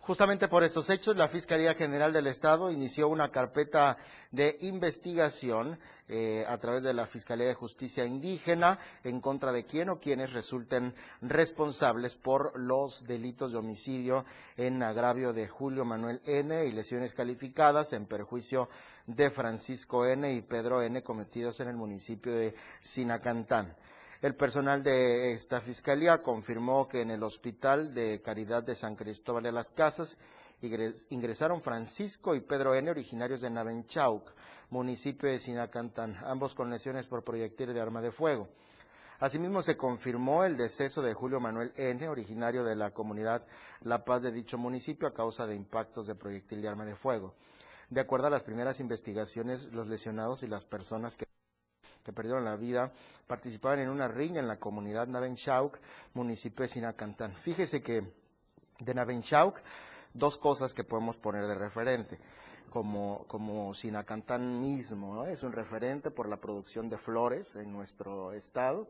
[0.00, 3.98] Justamente por estos hechos, la Fiscalía General del Estado inició una carpeta
[4.30, 9.90] de investigación eh, a través de la Fiscalía de Justicia Indígena en contra de quien
[9.90, 14.24] o quienes resulten responsables por los delitos de homicidio
[14.56, 16.64] en agravio de Julio Manuel N.
[16.64, 18.70] y lesiones calificadas en perjuicio
[19.06, 20.32] de Francisco N.
[20.32, 21.02] y Pedro N.
[21.02, 23.76] cometidos en el municipio de Sinacantán.
[24.22, 29.44] El personal de esta fiscalía confirmó que en el Hospital de Caridad de San Cristóbal
[29.44, 30.18] de las Casas
[30.60, 34.30] ingresaron Francisco y Pedro N., originarios de Navenchauc,
[34.68, 38.50] municipio de Sinacantán, ambos con lesiones por proyectil de arma de fuego.
[39.20, 43.46] Asimismo, se confirmó el deceso de Julio Manuel N., originario de la comunidad
[43.80, 47.36] La Paz de dicho municipio, a causa de impactos de proyectil de arma de fuego.
[47.88, 51.29] De acuerdo a las primeras investigaciones, los lesionados y las personas que
[52.04, 52.92] que perdieron la vida
[53.26, 55.78] participaban en una riña en la comunidad Navenchauk,
[56.14, 57.32] municipio de Sinacantán.
[57.36, 58.02] Fíjese que
[58.80, 59.60] de Navenchauk,
[60.12, 62.18] dos cosas que podemos poner de referente.
[62.70, 68.88] Como, como Sinacantán mismo, es un referente por la producción de flores en nuestro estado.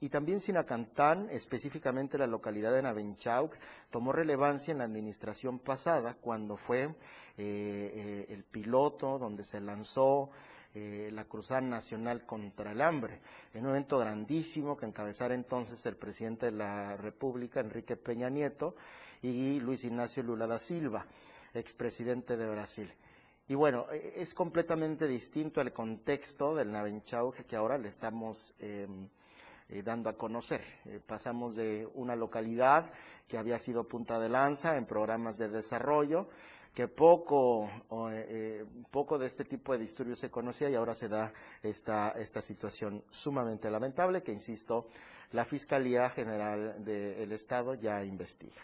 [0.00, 3.54] Y también Sinacantán, específicamente la localidad de Navenchauk,
[3.90, 6.94] tomó relevancia en la administración pasada cuando fue eh,
[7.36, 10.30] eh, el piloto donde se lanzó
[10.74, 13.20] eh, la Cruzada Nacional contra el Hambre,
[13.52, 18.74] en un evento grandísimo que encabezara entonces el presidente de la República, Enrique Peña Nieto,
[19.22, 21.06] y Luis Ignacio Lula da Silva,
[21.54, 22.92] expresidente de Brasil.
[23.48, 29.08] Y bueno, e, es completamente distinto el contexto del Navenchau que ahora le estamos em,
[29.68, 30.62] eh, dando a conocer.
[30.84, 32.90] Eh, pasamos de una localidad
[33.28, 36.28] que había sido punta de lanza en programas de desarrollo,
[36.74, 37.70] que poco,
[38.10, 41.32] eh, eh, poco de este tipo de disturbios se conocía y ahora se da
[41.62, 44.88] esta, esta situación sumamente lamentable que, insisto,
[45.30, 48.62] la Fiscalía General del Estado ya investiga.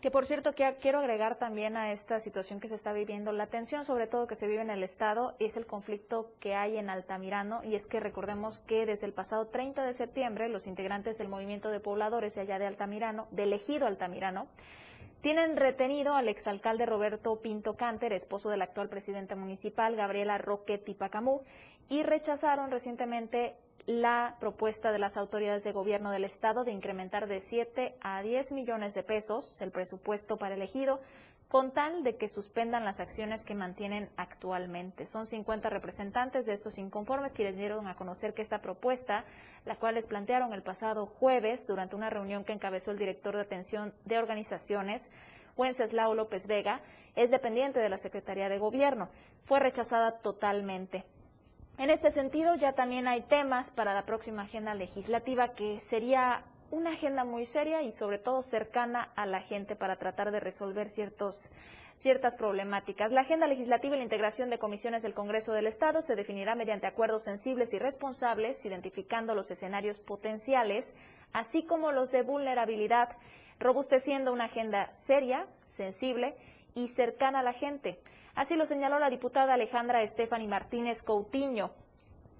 [0.00, 3.46] Que por cierto, que quiero agregar también a esta situación que se está viviendo, la
[3.46, 6.90] tensión sobre todo que se vive en el Estado es el conflicto que hay en
[6.90, 11.28] Altamirano y es que recordemos que desde el pasado 30 de septiembre los integrantes del
[11.28, 14.48] movimiento de pobladores allá de Altamirano, de elegido Altamirano,
[15.20, 21.42] tienen retenido al exalcalde Roberto Pinto Canter, esposo del actual presidente municipal, Gabriela Roque Tipacamú,
[21.88, 27.40] y rechazaron recientemente la propuesta de las autoridades de gobierno del Estado de incrementar de
[27.40, 31.00] 7 a 10 millones de pesos el presupuesto para elegido
[31.48, 35.06] con tal de que suspendan las acciones que mantienen actualmente.
[35.06, 39.24] Son 50 representantes de estos inconformes quienes dieron a conocer que esta propuesta,
[39.64, 43.42] la cual les plantearon el pasado jueves durante una reunión que encabezó el director de
[43.42, 45.10] atención de organizaciones,
[45.56, 46.80] Wenceslao López Vega,
[47.14, 49.08] es dependiente de la Secretaría de Gobierno.
[49.44, 51.04] Fue rechazada totalmente.
[51.78, 56.90] En este sentido, ya también hay temas para la próxima agenda legislativa que sería una
[56.90, 61.50] agenda muy seria y sobre todo cercana a la gente para tratar de resolver ciertos
[61.96, 63.10] ciertas problemáticas.
[63.10, 66.86] La agenda legislativa y la integración de comisiones del Congreso del Estado se definirá mediante
[66.86, 70.94] acuerdos sensibles y responsables, identificando los escenarios potenciales,
[71.32, 73.16] así como los de vulnerabilidad,
[73.58, 76.36] robusteciendo una agenda seria, sensible
[76.74, 77.98] y cercana a la gente.
[78.34, 81.70] Así lo señaló la diputada Alejandra Estefani Martínez Coutinho.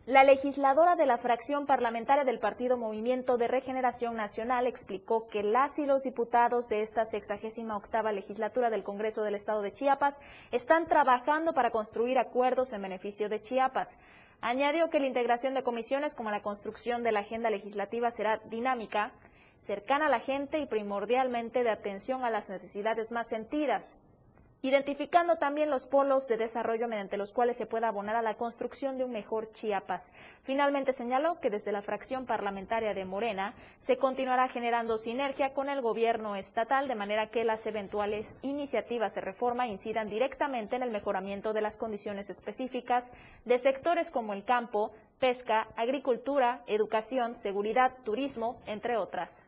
[0.06, 5.80] La legisladora de la fracción parlamentaria del Partido Movimiento de Regeneración Nacional explicó que las
[5.80, 10.20] y los diputados de esta sexagésima octava legislatura del Congreso del Estado de Chiapas
[10.52, 13.98] están trabajando para construir acuerdos en beneficio de Chiapas.
[14.40, 19.10] Añadió que la integración de comisiones como la construcción de la agenda legislativa será dinámica,
[19.58, 23.98] cercana a la gente y primordialmente de atención a las necesidades más sentidas
[24.66, 28.98] identificando también los polos de desarrollo mediante los cuales se pueda abonar a la construcción
[28.98, 30.12] de un mejor Chiapas.
[30.42, 35.82] Finalmente señaló que desde la fracción parlamentaria de Morena se continuará generando sinergia con el
[35.82, 41.52] gobierno estatal de manera que las eventuales iniciativas de reforma incidan directamente en el mejoramiento
[41.52, 43.12] de las condiciones específicas
[43.44, 49.46] de sectores como el campo, pesca, agricultura, educación, seguridad, turismo, entre otras.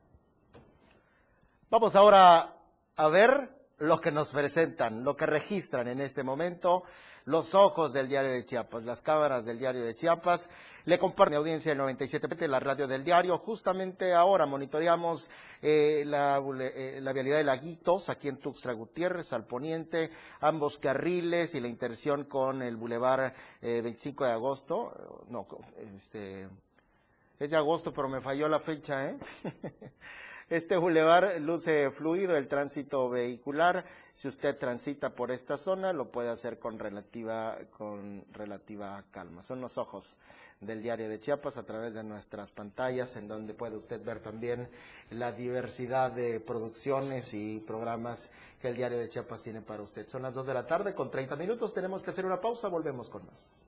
[1.71, 2.55] Vamos ahora
[2.97, 6.85] a ver lo que nos presentan, lo que registran en este momento
[7.29, 10.49] los ojos del diario de Chiapas, las cámaras del diario de Chiapas.
[10.87, 13.37] Le comparten audiencia del 97, la radio del diario.
[13.37, 15.29] Justamente ahora monitoreamos
[15.61, 20.11] eh, la, eh, la, vialidad de Laguitos, aquí en Tuxtla Gutiérrez, al poniente,
[20.41, 25.27] ambos carriles y la interción con el bulevar 25 eh, de agosto.
[25.29, 25.47] No,
[25.95, 26.49] este,
[27.39, 29.19] es de agosto, pero me falló la fecha, ¿eh?
[30.51, 33.85] Este bulevar luce fluido el tránsito vehicular.
[34.15, 39.43] Si usted transita por esta zona, lo puede hacer con relativa, con relativa calma.
[39.43, 40.19] Son los ojos
[40.63, 44.71] del diario de Chiapas a través de nuestras pantallas, en donde puede usted ver también
[45.11, 50.09] la diversidad de producciones y programas que el diario de Chiapas tiene para usted.
[50.09, 51.75] Son las 2 de la tarde con 30 minutos.
[51.75, 52.69] Tenemos que hacer una pausa.
[52.69, 53.68] Volvemos con más.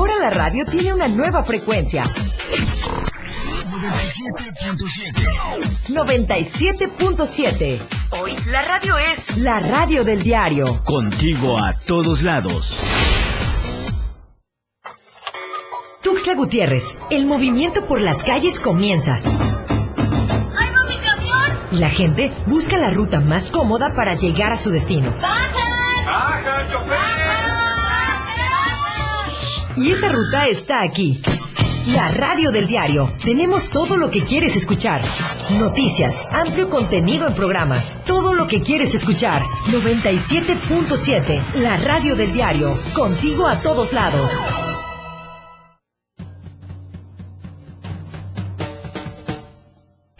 [0.00, 2.04] Ahora la radio tiene una nueva frecuencia.
[5.88, 7.80] 97.7.
[8.18, 10.82] Hoy la radio es la radio del diario.
[10.84, 12.80] Contigo a todos lados.
[16.02, 19.16] Tuxtla Gutiérrez, el movimiento por las calles comienza.
[19.16, 21.58] ¡Ay, no, mi camión!
[21.72, 25.14] Y la gente busca la ruta más cómoda para llegar a su destino.
[25.20, 26.06] ¡Bajan!
[26.06, 26.99] ¡Baja, chofer!
[29.80, 31.18] Y esa ruta está aquí.
[31.94, 33.14] La radio del diario.
[33.24, 35.00] Tenemos todo lo que quieres escuchar.
[35.52, 37.96] Noticias, amplio contenido en programas.
[38.04, 39.40] Todo lo que quieres escuchar.
[39.68, 41.54] 97.7.
[41.54, 42.78] La radio del diario.
[42.92, 44.30] Contigo a todos lados.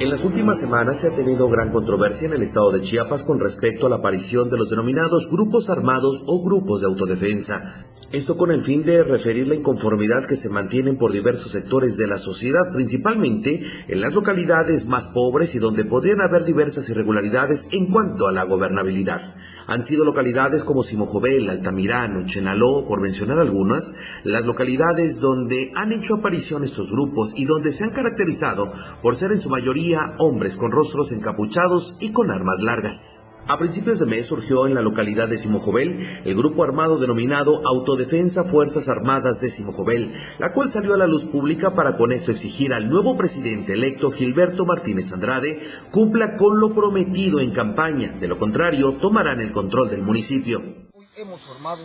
[0.00, 3.40] En las últimas semanas se ha tenido gran controversia en el estado de Chiapas con
[3.40, 7.84] respecto a la aparición de los denominados grupos armados o grupos de autodefensa.
[8.12, 12.06] Esto con el fin de referir la inconformidad que se mantienen por diversos sectores de
[12.06, 17.90] la sociedad, principalmente en las localidades más pobres y donde podrían haber diversas irregularidades en
[17.90, 19.20] cuanto a la gobernabilidad.
[19.68, 23.94] Han sido localidades como Simojovel, Altamirano, Chenaló, por mencionar algunas,
[24.24, 29.30] las localidades donde han hecho aparición estos grupos y donde se han caracterizado por ser
[29.30, 33.27] en su mayoría hombres con rostros encapuchados y con armas largas.
[33.50, 38.44] A principios de mes surgió en la localidad de Simojovel el grupo armado denominado Autodefensa
[38.44, 42.74] Fuerzas Armadas de Simojovel, la cual salió a la luz pública para con esto exigir
[42.74, 48.36] al nuevo presidente electo Gilberto Martínez Andrade cumpla con lo prometido en campaña, de lo
[48.36, 50.58] contrario tomarán el control del municipio.
[50.92, 51.80] Hoy hemos formado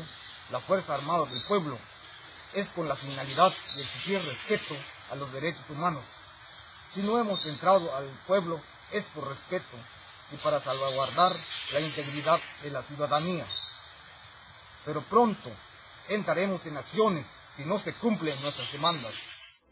[0.51, 1.77] la Fuerza Armada del Pueblo,
[2.55, 4.75] es con la finalidad de exigir respeto
[5.11, 6.03] a los derechos humanos.
[6.89, 8.59] Si no hemos entrado al pueblo
[8.91, 9.77] es por respeto
[10.31, 11.31] y para salvaguardar
[11.73, 13.45] la integridad de la ciudadanía.
[14.85, 15.49] Pero pronto
[16.09, 19.13] entraremos en acciones si no se cumplen nuestras demandas.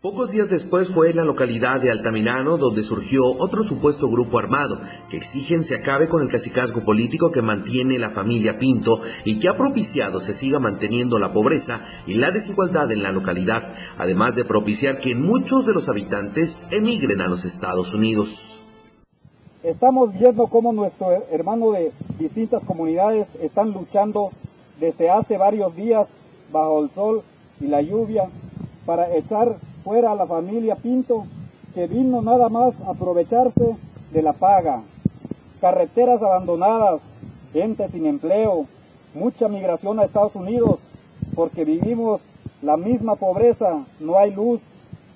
[0.01, 4.81] Pocos días después fue en la localidad de Altamirano donde surgió otro supuesto grupo armado
[5.11, 9.47] que exigen se acabe con el cacicazgo político que mantiene la familia Pinto y que
[9.47, 14.45] ha propiciado se siga manteniendo la pobreza y la desigualdad en la localidad, además de
[14.45, 18.60] propiciar que muchos de los habitantes emigren a los Estados Unidos.
[19.63, 24.31] Estamos viendo cómo nuestros hermanos de distintas comunidades están luchando
[24.79, 26.07] desde hace varios días
[26.51, 27.21] bajo el sol
[27.59, 28.27] y la lluvia
[28.87, 31.25] para echar fuera a la familia Pinto
[31.75, 33.75] que vino nada más a aprovecharse
[34.11, 34.81] de la paga.
[35.61, 36.99] Carreteras abandonadas,
[37.53, 38.65] gente sin empleo,
[39.13, 40.79] mucha migración a Estados Unidos
[41.35, 42.19] porque vivimos
[42.63, 44.59] la misma pobreza, no hay luz,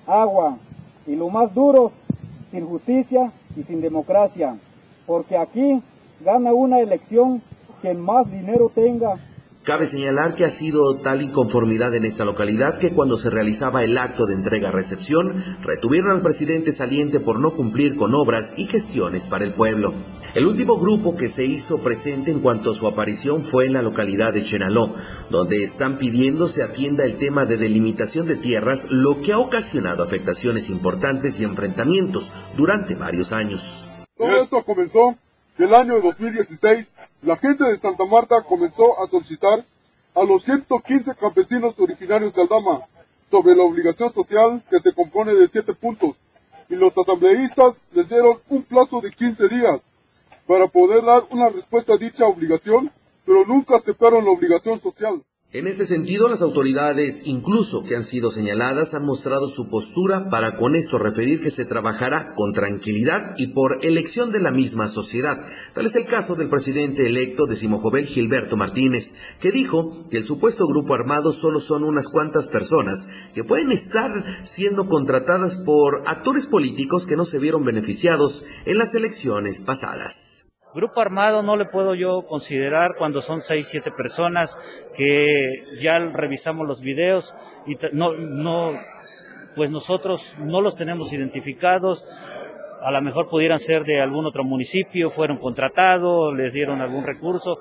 [0.06, 0.56] agua
[1.04, 1.90] y lo más duro,
[2.56, 4.56] sin justicia y sin democracia,
[5.06, 5.82] porque aquí
[6.24, 7.42] gana una elección
[7.82, 9.16] que más dinero tenga.
[9.66, 13.98] Cabe señalar que ha sido tal inconformidad en esta localidad que cuando se realizaba el
[13.98, 19.44] acto de entrega-recepción, retuvieron al presidente saliente por no cumplir con obras y gestiones para
[19.44, 19.92] el pueblo.
[20.36, 23.82] El último grupo que se hizo presente en cuanto a su aparición fue en la
[23.82, 24.94] localidad de Chenaló,
[25.30, 30.04] donde están pidiendo se atienda el tema de delimitación de tierras, lo que ha ocasionado
[30.04, 33.88] afectaciones importantes y enfrentamientos durante varios años.
[34.16, 35.16] Todo esto comenzó
[35.58, 36.86] el año 2016
[37.26, 39.64] la gente de Santa Marta comenzó a solicitar
[40.14, 42.86] a los 115 campesinos originarios de Aldama
[43.28, 46.14] sobre la obligación social que se compone de siete puntos
[46.68, 49.80] y los asambleístas les dieron un plazo de 15 días
[50.46, 52.92] para poder dar una respuesta a dicha obligación,
[53.24, 55.20] pero nunca aceptaron la obligación social.
[55.56, 60.58] En este sentido, las autoridades, incluso que han sido señaladas, han mostrado su postura para
[60.58, 65.46] con esto referir que se trabajará con tranquilidad y por elección de la misma sociedad.
[65.72, 70.26] Tal es el caso del presidente electo de Simojovel, Gilberto Martínez, que dijo que el
[70.26, 76.46] supuesto grupo armado solo son unas cuantas personas que pueden estar siendo contratadas por actores
[76.46, 80.35] políticos que no se vieron beneficiados en las elecciones pasadas.
[80.76, 84.58] Grupo armado no le puedo yo considerar cuando son seis, siete personas
[84.94, 87.34] que ya revisamos los videos
[87.66, 88.72] y no, no,
[89.54, 92.04] pues nosotros no los tenemos identificados.
[92.86, 97.58] A lo mejor pudieran ser de algún otro municipio, fueron contratados, les dieron algún recurso.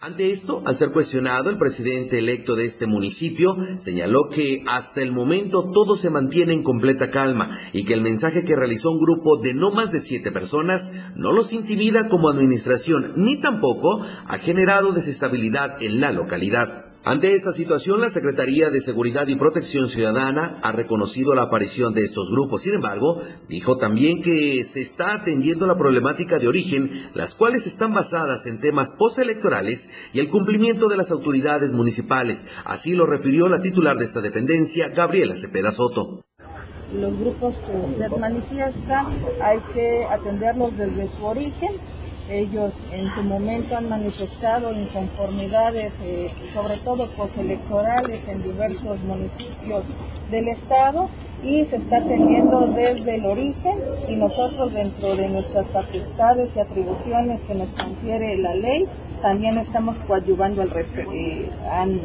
[0.00, 5.12] Ante esto, al ser cuestionado, el presidente electo de este municipio señaló que hasta el
[5.12, 9.38] momento todo se mantiene en completa calma y que el mensaje que realizó un grupo
[9.38, 14.92] de no más de siete personas no los intimida como administración ni tampoco ha generado
[14.92, 16.95] desestabilidad en la localidad.
[17.08, 22.02] Ante esta situación, la Secretaría de Seguridad y Protección Ciudadana ha reconocido la aparición de
[22.02, 22.62] estos grupos.
[22.62, 27.94] Sin embargo, dijo también que se está atendiendo la problemática de origen, las cuales están
[27.94, 32.48] basadas en temas postelectorales y el cumplimiento de las autoridades municipales.
[32.64, 36.24] Así lo refirió la titular de esta dependencia, Gabriela Cepeda Soto.
[36.92, 39.06] Los grupos que se manifiestan
[39.40, 41.70] hay que atenderlos desde su origen
[42.28, 49.84] ellos en su momento han manifestado inconformidades, eh, sobre todo postelectorales en diversos municipios
[50.30, 51.08] del Estado
[51.42, 57.40] y se está atendiendo desde el origen y nosotros dentro de nuestras facultades y atribuciones
[57.42, 58.86] que nos confiere la ley
[59.22, 61.12] también estamos coadyuvando al respecto.
[61.12, 62.00] Eh, han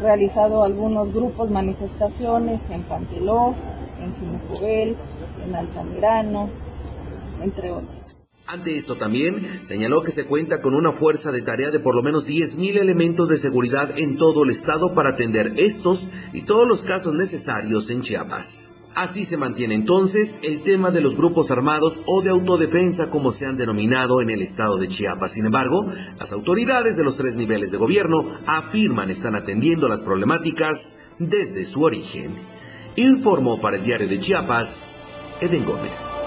[0.00, 3.54] realizado algunos grupos manifestaciones en Panteló,
[4.00, 4.96] en Jimucubel,
[5.44, 6.48] en Altamirano,
[7.42, 8.13] entre otros.
[8.46, 12.02] Ante esto también señaló que se cuenta con una fuerza de tarea de por lo
[12.02, 16.82] menos 10.000 elementos de seguridad en todo el estado para atender estos y todos los
[16.82, 18.72] casos necesarios en Chiapas.
[18.94, 23.46] Así se mantiene entonces el tema de los grupos armados o de autodefensa como se
[23.46, 25.32] han denominado en el estado de Chiapas.
[25.32, 30.96] Sin embargo, las autoridades de los tres niveles de gobierno afirman están atendiendo las problemáticas
[31.18, 32.34] desde su origen.
[32.96, 35.00] Informó para el diario de Chiapas,
[35.40, 36.23] Eden Gómez.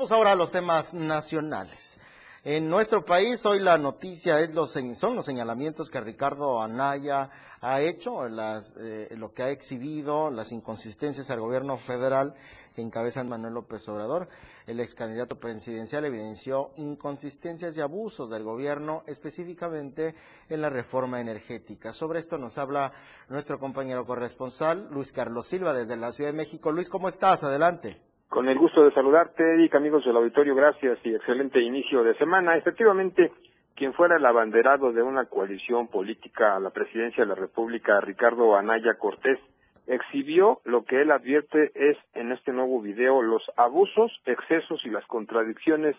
[0.00, 1.98] Vamos ahora a los temas nacionales.
[2.42, 7.28] En nuestro país hoy la noticia es los, son los señalamientos que Ricardo Anaya
[7.60, 12.34] ha hecho, las, eh, lo que ha exhibido, las inconsistencias al gobierno federal
[12.74, 14.30] que encabeza Manuel López Obrador.
[14.66, 20.14] El ex candidato presidencial evidenció inconsistencias y abusos del gobierno, específicamente
[20.48, 21.92] en la reforma energética.
[21.92, 22.94] Sobre esto nos habla
[23.28, 26.72] nuestro compañero corresponsal, Luis Carlos Silva, desde la Ciudad de México.
[26.72, 27.44] Luis, ¿cómo estás?
[27.44, 28.09] Adelante.
[28.30, 32.56] Con el gusto de saludarte, Eric, amigos del auditorio, gracias y excelente inicio de semana.
[32.56, 33.32] Efectivamente,
[33.74, 38.54] quien fuera el abanderado de una coalición política a la presidencia de la República, Ricardo
[38.54, 39.40] Anaya Cortés,
[39.88, 45.04] exhibió lo que él advierte es en este nuevo video los abusos, excesos y las
[45.06, 45.96] contradicciones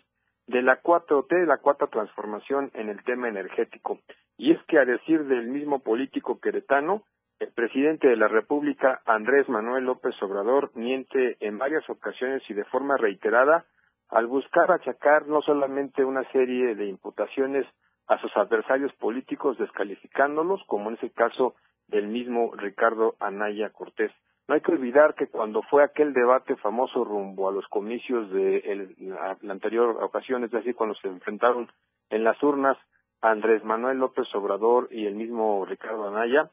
[0.47, 3.99] de la 4T, la cuarta transformación en el tema energético.
[4.37, 7.03] Y es que a decir del mismo político queretano,
[7.41, 12.65] el presidente de la República, Andrés Manuel López Obrador, miente en varias ocasiones y de
[12.65, 13.65] forma reiterada
[14.09, 17.65] al buscar achacar no solamente una serie de imputaciones
[18.07, 21.55] a sus adversarios políticos descalificándolos, como en ese caso
[21.87, 24.11] del mismo Ricardo Anaya Cortés.
[24.47, 28.95] No hay que olvidar que cuando fue aquel debate famoso rumbo a los comicios de
[28.99, 31.71] la, anterior ocasión, es decir, cuando se enfrentaron
[32.11, 32.77] en las urnas
[33.19, 36.51] Andrés Manuel López Obrador y el mismo Ricardo Anaya,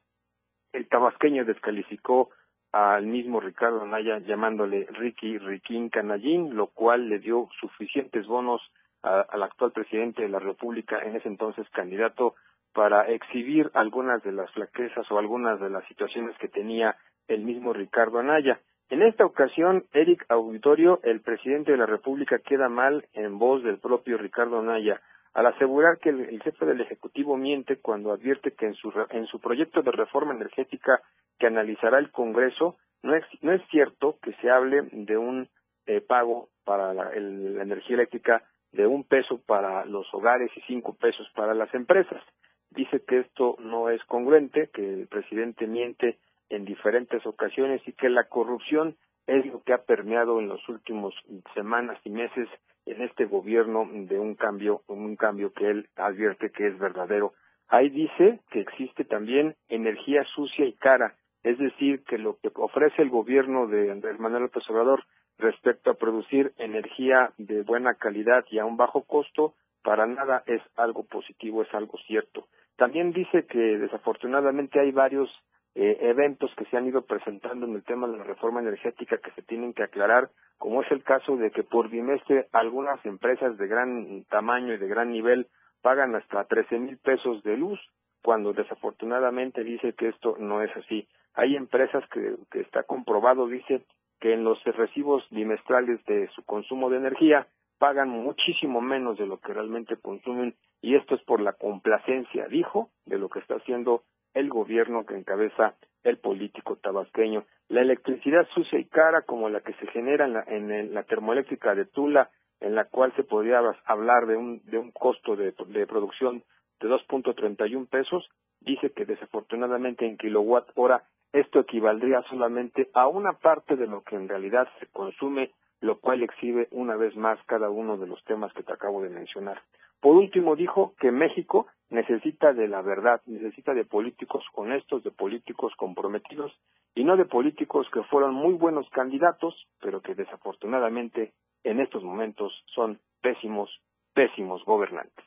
[0.73, 2.31] el tabasqueño descalificó
[2.73, 8.61] al mismo Ricardo Anaya llamándole Ricky Riquín Canallín, lo cual le dio suficientes bonos
[9.03, 12.35] al actual presidente de la República, en ese entonces candidato,
[12.75, 16.97] para exhibir algunas de las flaquezas o algunas de las situaciones que tenía
[17.27, 18.61] el mismo Ricardo Anaya.
[18.91, 23.79] En esta ocasión, Eric Auditorio, el presidente de la República, queda mal en voz del
[23.79, 25.01] propio Ricardo Anaya
[25.35, 29.41] al asegurar que el, jefe del Ejecutivo miente cuando advierte que en su, en su
[29.41, 31.01] proyecto de reforma energética
[31.39, 35.49] que analizará el Congreso, no es, no es cierto que se hable de un
[35.87, 40.95] eh, pago para la, la energía eléctrica de un peso para los hogares y cinco
[40.95, 42.23] pesos para las empresas.
[42.71, 46.19] Dice que esto no es congruente, que el presidente miente
[46.51, 48.97] en diferentes ocasiones y que la corrupción
[49.29, 51.15] es lo que ha permeado en los últimos
[51.55, 52.49] semanas y meses
[52.87, 57.35] en este gobierno de un cambio, un cambio que él advierte que es verdadero.
[57.69, 63.03] Ahí dice que existe también energía sucia y cara, es decir, que lo que ofrece
[63.03, 65.05] el gobierno de Andrés Manuel López Obrador
[65.37, 69.53] respecto a producir energía de buena calidad y a un bajo costo,
[69.83, 72.47] para nada es algo positivo, es algo cierto.
[72.77, 75.31] También dice que desafortunadamente hay varios
[75.75, 79.31] eh, eventos que se han ido presentando en el tema de la reforma energética que
[79.33, 83.69] se tienen que aclarar, como es el caso de que por bimestre algunas empresas de
[83.69, 85.47] gran tamaño y de gran nivel
[85.83, 87.79] pagan hasta 13 mil pesos de luz,
[88.23, 91.07] cuando desafortunadamente dice que esto no es así.
[91.35, 93.85] Hay empresas que, que está comprobado, dice,
[94.21, 97.47] que en los recibos bimestrales de su consumo de energía
[97.79, 102.91] pagan muchísimo menos de lo que realmente consumen y esto es por la complacencia, dijo,
[103.07, 104.03] de lo que está haciendo
[104.35, 105.75] el gobierno que encabeza
[106.05, 107.45] el político tabasqueño.
[107.69, 111.75] La electricidad sucia y cara como la que se genera en la, en la termoeléctrica
[111.75, 115.87] de Tula, en la cual se podría hablar de un, de un costo de, de
[115.87, 116.43] producción
[116.81, 118.29] de 2.31 pesos,
[118.61, 124.17] dice que desafortunadamente en kilowatt hora esto equivaldría solamente a una parte de lo que
[124.17, 128.53] en realidad se consume, lo cual exhibe una vez más cada uno de los temas
[128.53, 129.63] que te acabo de mencionar.
[130.01, 135.73] Por último, dijo que México necesita de la verdad, necesita de políticos honestos, de políticos
[135.77, 136.53] comprometidos
[136.95, 141.33] y no de políticos que fueron muy buenos candidatos, pero que desafortunadamente
[141.65, 143.71] en estos momentos son pésimos,
[144.15, 145.25] pésimos gobernantes.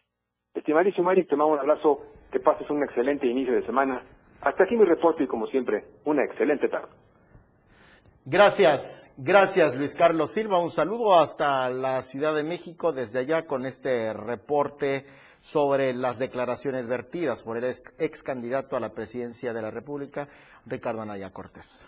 [0.54, 4.04] Estimadísimo Eric, te mando un abrazo, que pases un excelente inicio de semana.
[4.42, 6.90] Hasta aquí mi reporte y como siempre, una excelente tarde.
[8.26, 10.60] Gracias, gracias Luis Carlos Silva.
[10.60, 15.08] Un saludo hasta la Ciudad de México desde allá con este reporte
[15.40, 17.64] sobre las declaraciones vertidas por el
[17.98, 20.28] ex, candidato a la presidencia de la República,
[20.68, 21.88] Ricardo Anaya Cortés.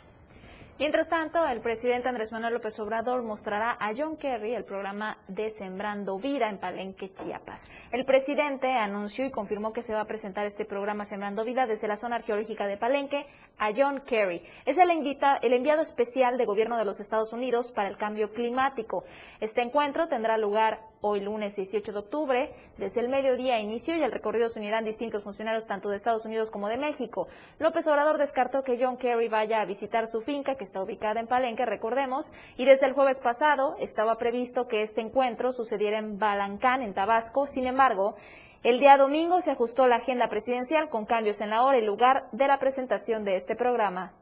[0.79, 5.51] Mientras tanto, el presidente Andrés Manuel López Obrador mostrará a John Kerry el programa de
[5.51, 7.69] Sembrando Vida en Palenque, Chiapas.
[7.91, 11.87] El presidente anunció y confirmó que se va a presentar este programa Sembrando Vida desde
[11.87, 13.27] la zona arqueológica de Palenque
[13.59, 14.41] a John Kerry.
[14.65, 18.33] Es el, invita, el enviado especial de gobierno de los Estados Unidos para el cambio
[18.33, 19.03] climático.
[19.39, 22.55] Este encuentro tendrá lugar hoy lunes 18 de octubre.
[22.77, 26.49] Desde el mediodía inicio y el recorrido se unirán distintos funcionarios tanto de Estados Unidos
[26.49, 27.27] como de México.
[27.59, 31.27] López Obrador descartó que John Kerry vaya a visitar su finca que está ubicada en
[31.27, 36.81] Palenque, recordemos, y desde el jueves pasado estaba previsto que este encuentro sucediera en Balancán,
[36.81, 37.45] en Tabasco.
[37.47, 38.15] Sin embargo,
[38.63, 42.29] el día domingo se ajustó la agenda presidencial con cambios en la hora y lugar
[42.31, 44.13] de la presentación de este programa.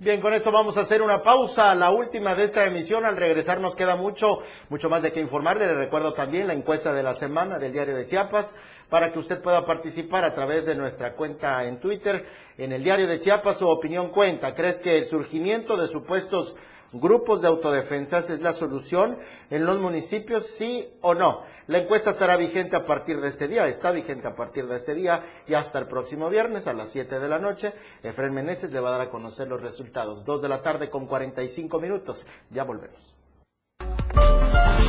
[0.00, 3.04] Bien, con esto vamos a hacer una pausa, la última de esta emisión.
[3.04, 5.66] Al regresar nos queda mucho, mucho más de qué informarle.
[5.66, 8.54] Le recuerdo también la encuesta de la semana del diario de Chiapas
[8.88, 12.24] para que usted pueda participar a través de nuestra cuenta en Twitter.
[12.58, 14.54] En el diario de Chiapas su opinión cuenta.
[14.54, 16.54] ¿Crees que el surgimiento de supuestos
[16.92, 19.18] grupos de autodefensas es la solución
[19.50, 21.42] en los municipios, sí o no.
[21.68, 24.94] La encuesta estará vigente a partir de este día, está vigente a partir de este
[24.94, 27.74] día y hasta el próximo viernes a las 7 de la noche.
[28.02, 30.24] Efraín Meneses le va a dar a conocer los resultados.
[30.24, 32.26] 2 de la tarde con 45 minutos.
[32.50, 33.14] Ya volvemos.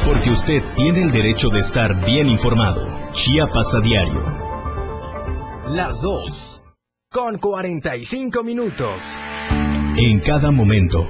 [0.06, 2.82] Porque usted tiene el derecho de estar bien informado.
[3.12, 4.24] Chiapas a diario.
[5.68, 6.64] Las 2
[7.12, 9.18] con 45 minutos.
[9.98, 11.10] En cada momento,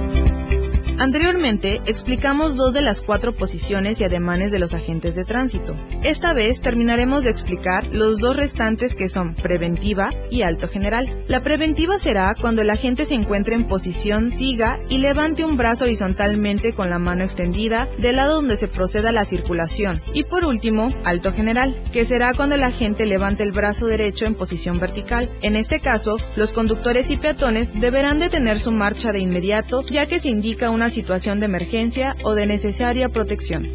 [1.01, 5.73] Anteriormente explicamos dos de las cuatro posiciones y ademanes de los agentes de tránsito.
[6.03, 11.23] Esta vez terminaremos de explicar los dos restantes que son preventiva y alto general.
[11.27, 15.85] La preventiva será cuando el agente se encuentre en posición siga y levante un brazo
[15.85, 20.03] horizontalmente con la mano extendida del lado donde se proceda la circulación.
[20.13, 24.35] Y por último, alto general, que será cuando el agente levante el brazo derecho en
[24.35, 25.31] posición vertical.
[25.41, 30.19] En este caso, los conductores y peatones deberán detener su marcha de inmediato ya que
[30.19, 33.67] se indica una situación de emergencia o de necesaria protección.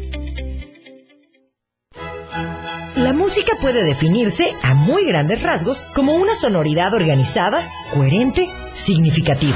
[2.95, 9.55] La música puede definirse a muy grandes rasgos como una sonoridad organizada, coherente, significativa.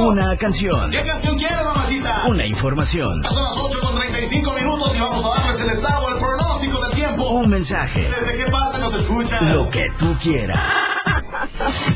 [0.00, 0.90] Una canción.
[0.90, 2.22] ¿Qué canción quiere, mamacita?
[2.26, 3.22] Una información.
[3.22, 6.92] Son las 8 con 35 minutos y vamos a darles el estado, el pronóstico del
[6.92, 7.28] tiempo.
[7.30, 8.08] Un mensaje.
[8.08, 9.42] ¿Desde qué parte nos escuchas?
[9.42, 10.72] Lo que tú quieras.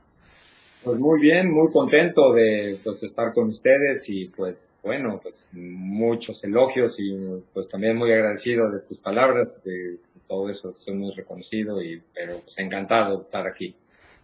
[0.82, 6.42] Pues muy bien, muy contento de pues, estar con ustedes y pues bueno, pues muchos
[6.46, 11.82] elogios y pues también muy agradecido de tus palabras, de todo eso, soy muy reconocido
[11.82, 13.76] y pero pues encantado de estar aquí.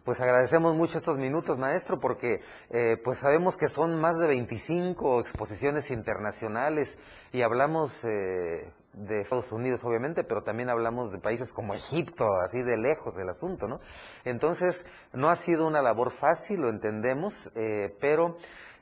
[0.06, 2.40] Pues agradecemos mucho estos minutos, maestro, porque
[2.70, 6.98] eh, pues sabemos que son más de 25 exposiciones internacionales
[7.34, 12.62] y hablamos eh, de Estados Unidos, obviamente, pero también hablamos de países como Egipto, así
[12.62, 13.80] de lejos del asunto, ¿no?
[14.24, 18.38] Entonces, no ha sido una labor fácil, lo entendemos, eh, pero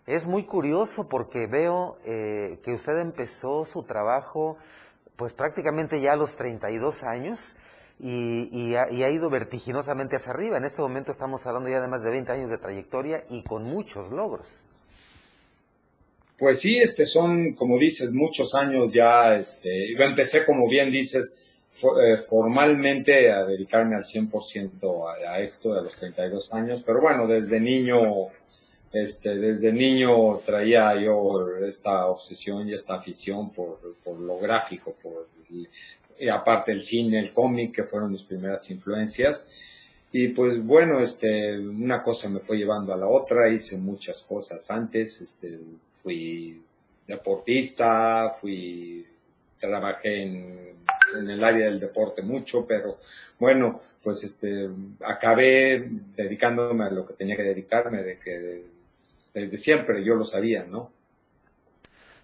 [0.06, 4.58] es muy curioso porque veo que usted empezó su trabajo
[5.16, 7.56] pues prácticamente ya a los 32 años
[8.00, 10.58] y, ha, ido vertiginosamente hacia arriba.
[10.58, 13.64] En este momento estamos hablando ya de más de 20 años de trayectoria y con
[13.64, 14.64] muchos logros.
[16.44, 19.34] Pues sí, este son, como dices, muchos años ya.
[19.34, 25.74] Este, yo empecé, como bien dices, eh, formalmente a dedicarme al 100% a, a esto
[25.74, 28.28] de los 32 años, pero bueno, desde niño,
[28.92, 35.30] este, desde niño traía yo esta obsesión y esta afición por, por lo gráfico, por
[36.20, 39.48] y aparte el cine, el cómic, que fueron mis primeras influencias.
[40.16, 44.70] Y pues bueno, este, una cosa me fue llevando a la otra, hice muchas cosas
[44.70, 45.60] antes, este,
[46.04, 46.62] fui
[47.08, 49.08] deportista, fui,
[49.58, 50.76] trabajé en,
[51.18, 53.00] en el área del deporte mucho, pero
[53.40, 54.70] bueno, pues este,
[55.04, 58.66] acabé dedicándome a lo que tenía que dedicarme, de que
[59.34, 60.92] desde siempre yo lo sabía, ¿no?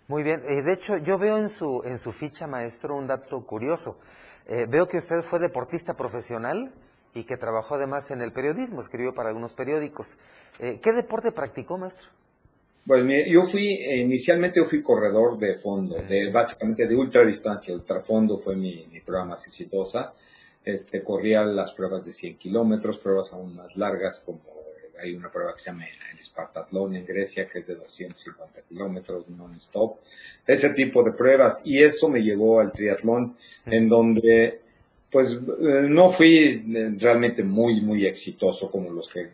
[0.08, 3.44] Muy bien, eh, de hecho yo veo en su, en su ficha, maestro, un dato
[3.48, 3.98] curioso.
[4.46, 6.72] Eh, veo que usted fue deportista profesional
[7.14, 10.18] y que trabajó además en el periodismo, escribió para algunos periódicos.
[10.60, 12.10] Eh, ¿Qué deporte practicó, maestro?
[12.86, 18.56] Pues yo fui, inicialmente yo fui corredor de fondo, de básicamente de ultradistancia, ultrafondo fue
[18.56, 20.14] mi, mi prueba más exitosa.
[20.64, 24.42] Este, corría las pruebas de 100 kilómetros, pruebas aún más largas como
[25.02, 29.30] hay una prueba que se llama el Spartathlon en Grecia, que es de 250 kilómetros
[29.30, 29.98] non-stop,
[30.46, 31.62] ese tipo de pruebas.
[31.64, 33.36] Y eso me llevó al triatlón,
[33.66, 34.62] en donde
[35.12, 39.28] pues eh, no fui eh, realmente muy, muy exitoso como los que,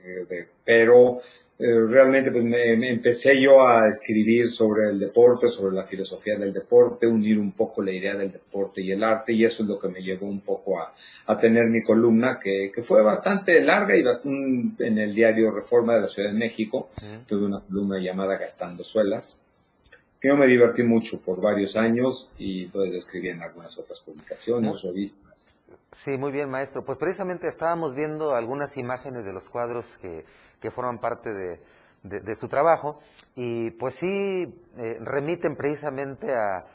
[0.63, 1.17] pero
[1.57, 6.53] eh, realmente pues me, empecé yo a escribir sobre el deporte, sobre la filosofía del
[6.53, 9.79] deporte, unir un poco la idea del deporte y el arte y eso es lo
[9.79, 10.93] que me llevó un poco a,
[11.27, 15.95] a tener mi columna que, que, fue bastante larga y bastante en el diario Reforma
[15.95, 16.89] de la Ciudad de México.
[17.27, 19.39] Tuve una columna llamada Gastando Suelas
[20.19, 24.81] que yo me divertí mucho por varios años y pues escribí en algunas otras publicaciones,
[24.81, 25.49] revistas.
[25.95, 26.83] Sí, muy bien, maestro.
[26.83, 30.25] Pues precisamente estábamos viendo algunas imágenes de los cuadros que
[30.65, 32.99] que forman parte de, su trabajo
[33.35, 36.65] y pues sí eh, remiten precisamente a,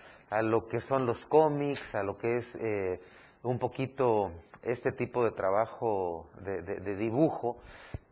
[0.42, 3.00] lo que son los cómics, a lo que es eh,
[3.42, 4.30] un poquito
[4.62, 7.58] este tipo de trabajo de, dibujo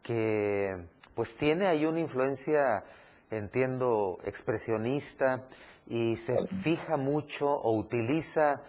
[0.03, 0.77] que
[1.15, 2.83] pues tiene ahí una influencia,
[3.31, 5.45] entiendo, expresionista
[5.87, 8.63] y se fija mucho o utiliza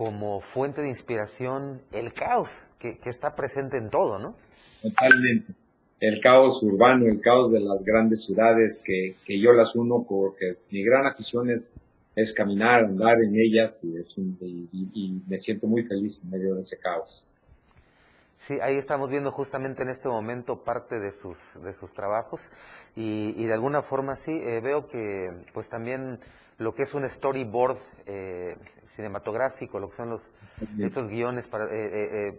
[0.00, 4.34] como fuente de inspiración el caos que, que está presente en todo, ¿no?
[4.80, 5.52] Totalmente
[6.00, 10.56] el caos urbano, el caos de las grandes ciudades, que, que yo las uno porque
[10.70, 11.74] mi gran afición es,
[12.16, 16.54] es caminar, andar en ellas y, es un, y, me siento muy feliz en medio
[16.54, 17.26] de ese caos.
[18.38, 22.50] Sí, ahí estamos viendo justamente en este momento parte de sus, de sus trabajos
[22.96, 26.18] y, y de alguna forma sí, eh, veo que pues también
[26.60, 28.54] lo que es un storyboard eh,
[28.84, 30.34] cinematográfico, lo que son los
[30.78, 32.38] estos guiones, para, eh, eh,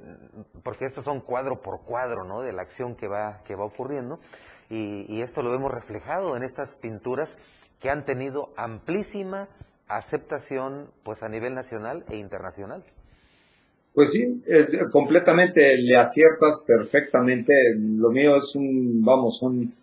[0.62, 2.42] porque estos son cuadro por cuadro, ¿no?
[2.42, 4.20] De la acción que va que va ocurriendo
[4.70, 7.38] y, esto lo vemos reflejado en estas pinturas
[7.80, 9.50] que han tenido amplísima
[9.88, 12.84] aceptación, pues a nivel nacional e internacional.
[13.94, 14.42] Pues sí,
[14.92, 17.54] completamente le aciertas perfectamente.
[17.76, 19.74] Lo mío es un, vamos, son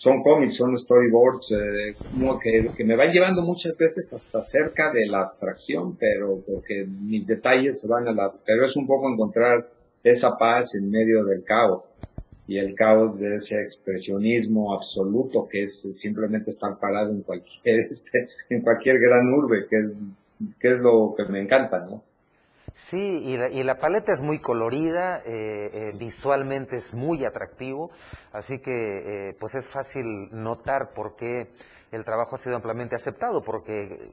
[0.00, 1.94] son cómics, son storyboards, eh,
[2.42, 7.26] que, que, me van llevando muchas veces hasta cerca de la abstracción, pero porque mis
[7.26, 8.32] detalles se van a la...
[8.46, 9.68] Pero es un poco encontrar
[10.02, 11.92] esa paz en medio del caos
[12.46, 18.26] y el caos de ese expresionismo absoluto que es simplemente estar parado en cualquier, este,
[18.48, 19.98] en cualquier gran urbe, que es,
[20.58, 22.02] que es lo que me encanta, ¿no?
[22.74, 27.90] Sí, y la, y la paleta es muy colorida, eh, eh, visualmente es muy atractivo,
[28.32, 31.50] así que eh, pues es fácil notar por qué
[31.90, 34.10] el trabajo ha sido ampliamente aceptado, porque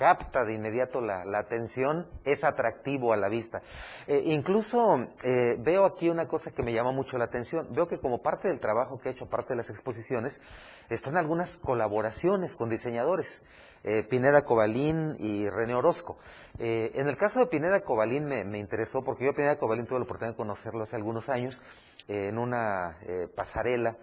[0.00, 3.60] capta de inmediato la, la atención, es atractivo a la vista.
[4.06, 7.98] Eh, incluso eh, veo aquí una cosa que me llama mucho la atención, veo que
[7.98, 10.40] como parte del trabajo que he hecho, parte de las exposiciones,
[10.88, 13.42] están algunas colaboraciones con diseñadores.
[13.84, 16.18] Eh, Pineda Cobalín y René Orozco.
[16.58, 19.98] En el caso de Pineda Cobalín me, me, interesó porque yo a Pineda Cobalín tuve
[19.98, 21.60] la oportunidad de conocerlo hace algunos años
[22.08, 22.98] en una
[23.34, 23.96] pasarela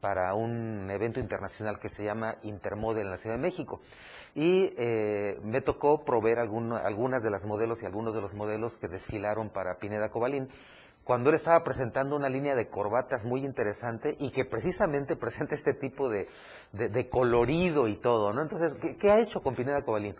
[0.00, 3.80] para un evento internacional que se llama Intermodel en la Ciudad de México.
[4.34, 8.88] Y eh, me tocó proveer algunas de las modelos y algunos de los modelos que
[8.88, 10.48] desfilaron para Pineda Cobalín
[11.04, 15.74] cuando él estaba presentando una línea de corbatas muy interesante y que precisamente presenta este
[15.74, 16.26] tipo de,
[16.72, 18.42] de, colorido y todo, ¿no?
[18.42, 20.14] Entonces, ¿qué, ¿qué, ha hecho con Pineda Cobalín?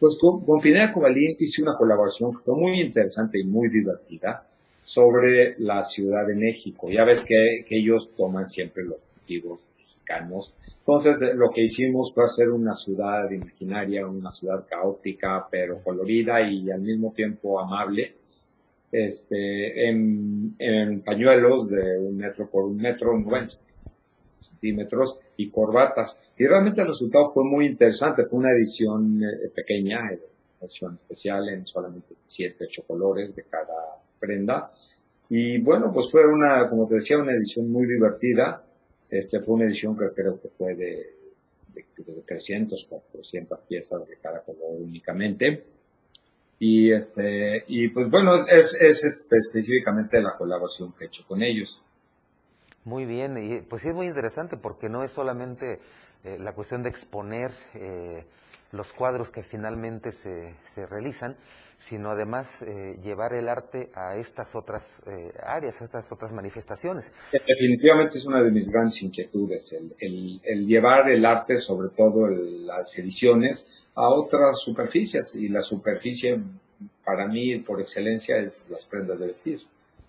[0.00, 4.48] Pues con, con, Pineda Cobalín hice una colaboración que fue muy interesante y muy divertida
[4.82, 6.90] sobre la Ciudad de México.
[6.90, 10.54] Ya ves que, que ellos toman siempre los motivos mexicanos.
[10.78, 16.70] Entonces, lo que hicimos fue hacer una ciudad imaginaria, una ciudad caótica, pero colorida y
[16.70, 18.14] al mismo tiempo amable
[18.92, 23.58] este, en, en, pañuelos de un metro por un metro, 90
[24.40, 26.18] centímetros y corbatas.
[26.36, 28.24] Y realmente el resultado fue muy interesante.
[28.24, 30.20] Fue una edición eh, pequeña, eh,
[30.60, 33.74] edición especial en solamente 7, 8 colores de cada
[34.18, 34.72] prenda.
[35.28, 38.64] Y bueno, pues fue una, como te decía, una edición muy divertida.
[39.10, 41.12] Este fue una edición que creo que fue de,
[41.74, 45.64] de, de 300, 400 piezas de cada color únicamente.
[46.58, 51.42] Y este y pues bueno es, es, es, específicamente la colaboración que he hecho con
[51.42, 51.82] ellos.
[52.84, 55.80] Muy bien y pues sí es muy interesante porque no es solamente
[56.22, 58.24] eh, la cuestión de exponer eh,
[58.72, 61.36] los cuadros que finalmente se, se realizan
[61.80, 67.12] sino además eh, llevar el arte a estas otras eh, áreas, a estas otras manifestaciones.
[67.32, 72.26] Definitivamente es una de mis grandes inquietudes, el, el, el llevar el arte, sobre todo
[72.26, 76.38] el, las ediciones, a otras superficies y la superficie
[77.04, 79.60] para mí por excelencia es las prendas de vestir.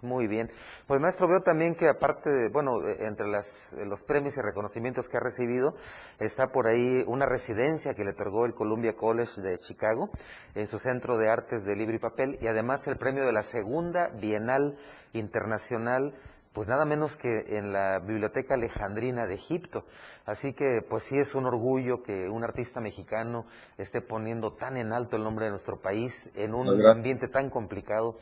[0.02, 0.49] Muy bien.
[0.88, 5.18] Pues maestro, veo también que aparte de, bueno, entre las, los premios y reconocimientos que
[5.18, 5.76] ha recibido,
[6.20, 10.10] está por ahí una residencia que le otorgó el Columbia College de Chicago
[10.56, 13.43] en su Centro de Artes de Libro y Papel y además el premio de la
[13.43, 14.76] Segunda Bienal
[15.14, 16.16] Internacional
[16.54, 19.86] pues nada menos que en la Biblioteca Alejandrina de Egipto.
[20.26, 23.45] Así que pues sí es un orgullo que un artista mexicano
[23.78, 28.18] esté poniendo tan en alto el nombre de nuestro país en un ambiente tan complicado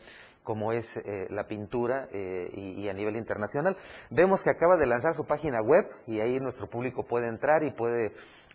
[0.50, 3.76] como es eh, la pintura eh, y, a nivel internacional.
[4.10, 7.70] Vemos que acaba de lanzar su página web y ahí nuestro público puede entrar y
[7.70, 8.06] puede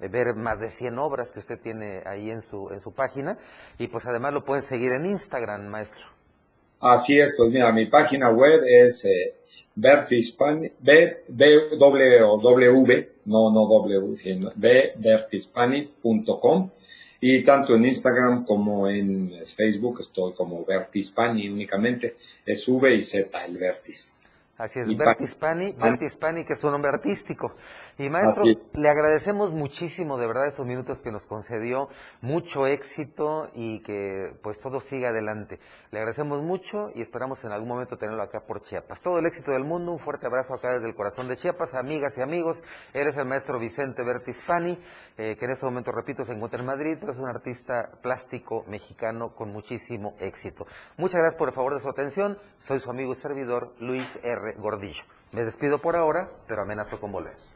[0.02, 3.38] eh, ver más de 100 obras que usted tiene ahí en su, en su página
[3.80, 6.06] y pues además lo pueden seguir en Instagram, maestro.
[6.82, 9.36] Así es, pues mira, mi página web es eh,
[9.76, 9.90] B,
[10.82, 11.24] B,
[13.24, 16.72] no, no W, sino bbertispani.com
[17.28, 23.46] y tanto en Instagram como en Facebook estoy como Bertispani únicamente, es V y Z
[23.46, 24.16] el Vertis.
[24.56, 27.56] Así es, Bertispani, que es su nombre artístico.
[27.98, 28.44] Y maestro,
[28.74, 31.88] le agradecemos muchísimo de verdad estos minutos que nos concedió,
[32.20, 35.62] mucho éxito y que pues todo siga adelante.
[35.92, 39.02] Le agradecemos mucho y esperamos en algún momento tenerlo acá por Chiapas.
[39.02, 42.18] Todo el éxito del mundo, un fuerte abrazo acá desde el corazón de Chiapas, amigas
[42.18, 42.64] y amigos.
[42.94, 44.78] Él es el maestro Vicente Bertispani,
[45.18, 48.66] eh, que en este momento, repito, se encuentra en Madrid, pero es un artista plástico
[48.68, 50.68] mexicano con muchísimo éxito.
[50.98, 52.38] Muchas gracias por el favor de su atención.
[52.58, 54.56] Soy su amigo y servidor Luis R.
[54.58, 55.04] Gordillo.
[55.32, 57.55] Me despido por ahora, pero amenazo con volver.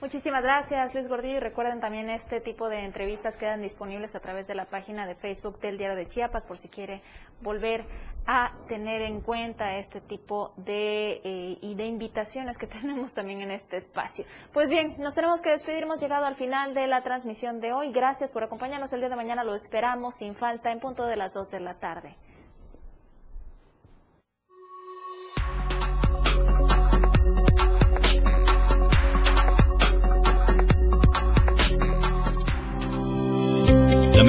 [0.00, 1.38] Muchísimas gracias, Luis Gordillo.
[1.38, 5.16] Y recuerden también este tipo de entrevistas quedan disponibles a través de la página de
[5.16, 7.02] Facebook del Diario de Chiapas por si quiere
[7.40, 7.84] volver
[8.24, 13.50] a tener en cuenta este tipo de, eh, y de invitaciones que tenemos también en
[13.50, 14.24] este espacio.
[14.52, 15.82] Pues bien, nos tenemos que despedir.
[15.82, 17.90] Hemos llegado al final de la transmisión de hoy.
[17.90, 19.42] Gracias por acompañarnos el día de mañana.
[19.42, 22.14] Lo esperamos sin falta en punto de las 2 de la tarde.